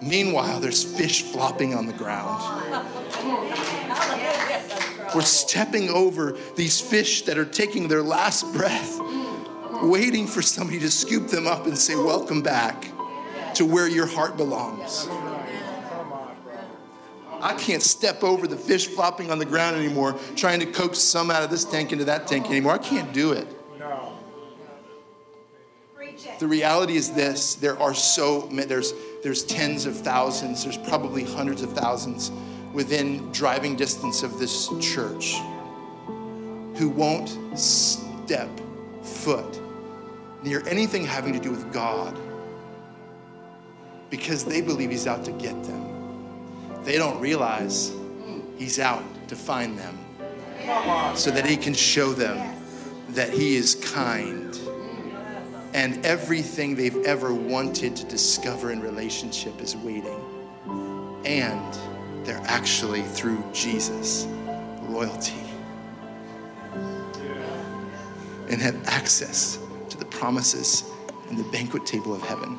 Meanwhile, 0.00 0.60
there's 0.60 0.84
fish 0.84 1.20
flopping 1.20 1.74
on 1.74 1.84
the 1.84 1.92
ground. 1.92 2.40
We're 5.14 5.22
stepping 5.22 5.88
over 5.88 6.36
these 6.54 6.80
fish 6.80 7.22
that 7.22 7.38
are 7.38 7.44
taking 7.44 7.88
their 7.88 8.02
last 8.02 8.52
breath, 8.52 8.98
waiting 9.82 10.26
for 10.26 10.42
somebody 10.42 10.78
to 10.80 10.90
scoop 10.90 11.28
them 11.28 11.46
up 11.46 11.66
and 11.66 11.76
say, 11.76 11.94
Welcome 11.94 12.42
back 12.42 12.92
to 13.54 13.64
where 13.64 13.88
your 13.88 14.06
heart 14.06 14.36
belongs. 14.36 15.08
I 17.40 17.54
can't 17.54 17.82
step 17.82 18.24
over 18.24 18.46
the 18.46 18.56
fish 18.56 18.88
flopping 18.88 19.30
on 19.30 19.38
the 19.38 19.44
ground 19.44 19.76
anymore, 19.76 20.18
trying 20.34 20.60
to 20.60 20.66
coax 20.66 20.98
some 20.98 21.30
out 21.30 21.42
of 21.42 21.50
this 21.50 21.64
tank 21.64 21.92
into 21.92 22.04
that 22.06 22.26
tank 22.26 22.46
anymore. 22.46 22.72
I 22.72 22.78
can't 22.78 23.12
do 23.12 23.32
it. 23.32 23.46
The 26.40 26.48
reality 26.48 26.96
is 26.96 27.12
this 27.12 27.54
there 27.54 27.80
are 27.80 27.94
so 27.94 28.48
many, 28.48 28.66
there's, 28.66 28.92
there's 29.22 29.44
tens 29.44 29.86
of 29.86 29.96
thousands, 29.96 30.64
there's 30.64 30.78
probably 30.78 31.24
hundreds 31.24 31.62
of 31.62 31.72
thousands 31.72 32.30
within 32.72 33.30
driving 33.32 33.76
distance 33.76 34.22
of 34.22 34.38
this 34.38 34.68
church 34.80 35.36
who 36.76 36.88
won't 36.88 37.58
step 37.58 38.50
foot 39.02 39.60
near 40.42 40.66
anything 40.68 41.04
having 41.04 41.32
to 41.32 41.40
do 41.40 41.50
with 41.50 41.72
God 41.72 42.16
because 44.10 44.44
they 44.44 44.60
believe 44.60 44.90
He's 44.90 45.06
out 45.06 45.24
to 45.24 45.32
get 45.32 45.62
them. 45.64 46.84
They 46.84 46.96
don't 46.96 47.20
realize 47.20 47.92
He's 48.56 48.78
out 48.78 49.04
to 49.28 49.36
find 49.36 49.78
them 49.78 49.98
so 51.16 51.30
that 51.30 51.46
He 51.46 51.56
can 51.56 51.74
show 51.74 52.12
them 52.12 52.56
that 53.10 53.30
He 53.30 53.56
is 53.56 53.74
kind 53.76 54.48
and 55.74 56.04
everything 56.04 56.74
they've 56.74 57.04
ever 57.04 57.34
wanted 57.34 57.94
to 57.96 58.04
discover 58.04 58.72
in 58.72 58.80
relationship 58.80 59.60
is 59.60 59.76
waiting. 59.76 60.18
And 61.24 61.78
they're 62.28 62.42
actually 62.44 63.00
through 63.00 63.42
Jesus, 63.54 64.26
royalty, 64.82 65.40
and 68.50 68.60
have 68.60 68.76
access 68.86 69.58
to 69.88 69.96
the 69.96 70.04
promises 70.04 70.84
and 71.30 71.38
the 71.38 71.44
banquet 71.44 71.86
table 71.86 72.14
of 72.14 72.20
heaven. 72.20 72.58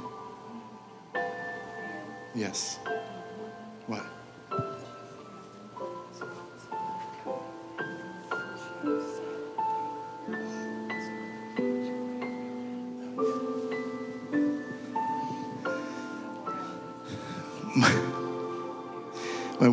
Yes. 2.33 2.79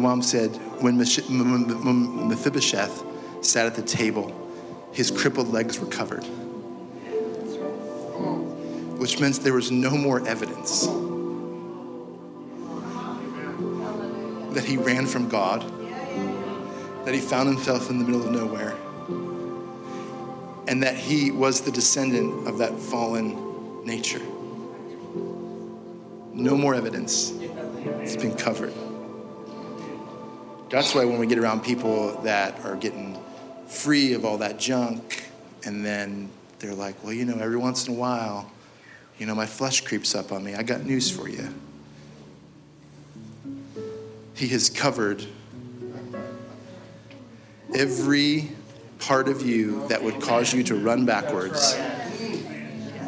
Mom 0.07 0.23
said 0.23 0.55
when 0.81 0.97
Mephibosheth 2.29 3.03
sat 3.45 3.67
at 3.67 3.75
the 3.75 3.83
table, 3.83 4.33
his 4.93 5.11
crippled 5.11 5.49
legs 5.49 5.81
were 5.81 5.89
covered, 5.89 6.23
which 9.01 9.19
meant 9.19 9.35
there 9.41 9.53
was 9.53 9.73
no 9.73 9.91
more 9.91 10.25
evidence 10.29 10.87
that 14.55 14.65
he 14.65 14.77
ran 14.77 15.07
from 15.07 15.29
God, 15.29 15.63
that 17.05 17.13
he 17.13 17.19
found 17.19 17.49
himself 17.49 17.91
in 17.91 17.99
the 17.99 18.05
middle 18.05 18.25
of 18.25 18.31
nowhere, 18.31 18.77
and 20.69 20.85
that 20.85 20.95
he 20.95 21.33
was 21.33 21.63
the 21.63 21.73
descendant 21.73 22.47
of 22.47 22.59
that 22.59 22.79
fallen 22.79 23.85
nature. 23.85 24.23
No 26.33 26.57
more 26.57 26.77
evidence. 26.77 27.33
It's 27.33 28.15
been 28.15 28.37
covered. 28.37 28.86
That's 30.69 30.95
why 30.95 31.05
when 31.05 31.19
we 31.19 31.27
get 31.27 31.39
around 31.39 31.63
people 31.63 32.21
that 32.23 32.59
are 32.65 32.77
getting 32.77 33.17
free 33.69 34.15
of 34.15 34.25
all 34.25 34.39
that 34.39 34.59
junk, 34.59 35.25
and 35.65 35.85
then 35.85 36.29
they're 36.59 36.75
like, 36.75 37.03
well, 37.05 37.13
you 37.13 37.25
know, 37.25 37.39
every 37.39 37.57
once 37.57 37.87
in 37.87 37.95
a 37.95 37.97
while, 37.97 38.51
you 39.19 39.27
know, 39.27 39.35
my 39.35 39.47
flesh 39.47 39.83
creeps 39.83 40.15
up 40.15 40.33
on 40.33 40.43
me. 40.43 40.55
I 40.55 40.63
got 40.63 40.85
news 40.85 41.11
for 41.11 41.29
you. 41.29 41.49
He 44.35 44.49
has 44.49 44.69
covered 44.69 45.25
every 47.75 48.51
part 48.99 49.29
of 49.29 49.43
you 49.43 49.87
that 49.89 50.03
would 50.03 50.21
cause 50.21 50.53
you 50.53 50.63
to 50.65 50.75
run 50.75 51.07
backwards 51.07 51.75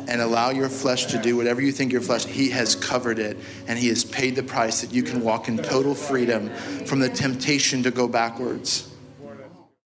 and 0.09 0.21
allow 0.21 0.51
your 0.51 0.69
flesh 0.69 1.07
to 1.07 1.19
do 1.19 1.37
whatever 1.37 1.61
you 1.61 1.71
think 1.71 1.93
your 1.93 2.01
flesh 2.01 2.25
he 2.25 2.49
has 2.51 2.75
covered 2.75 3.19
it 3.19 3.37
and 3.69 3.79
he 3.79 3.89
has 3.89 4.05
paid 4.05 4.35
the 4.35 4.43
price 4.43 4.81
that 4.81 4.93
you 4.93 5.03
can 5.03 5.23
walk 5.23 5.49
in 5.49 5.59
total 5.59 5.95
freedom 5.95 6.49
from 6.87 6.99
the 6.99 7.09
temptation 7.09 7.83
to 7.83 7.91
go 7.91 8.09
backwards 8.09 8.88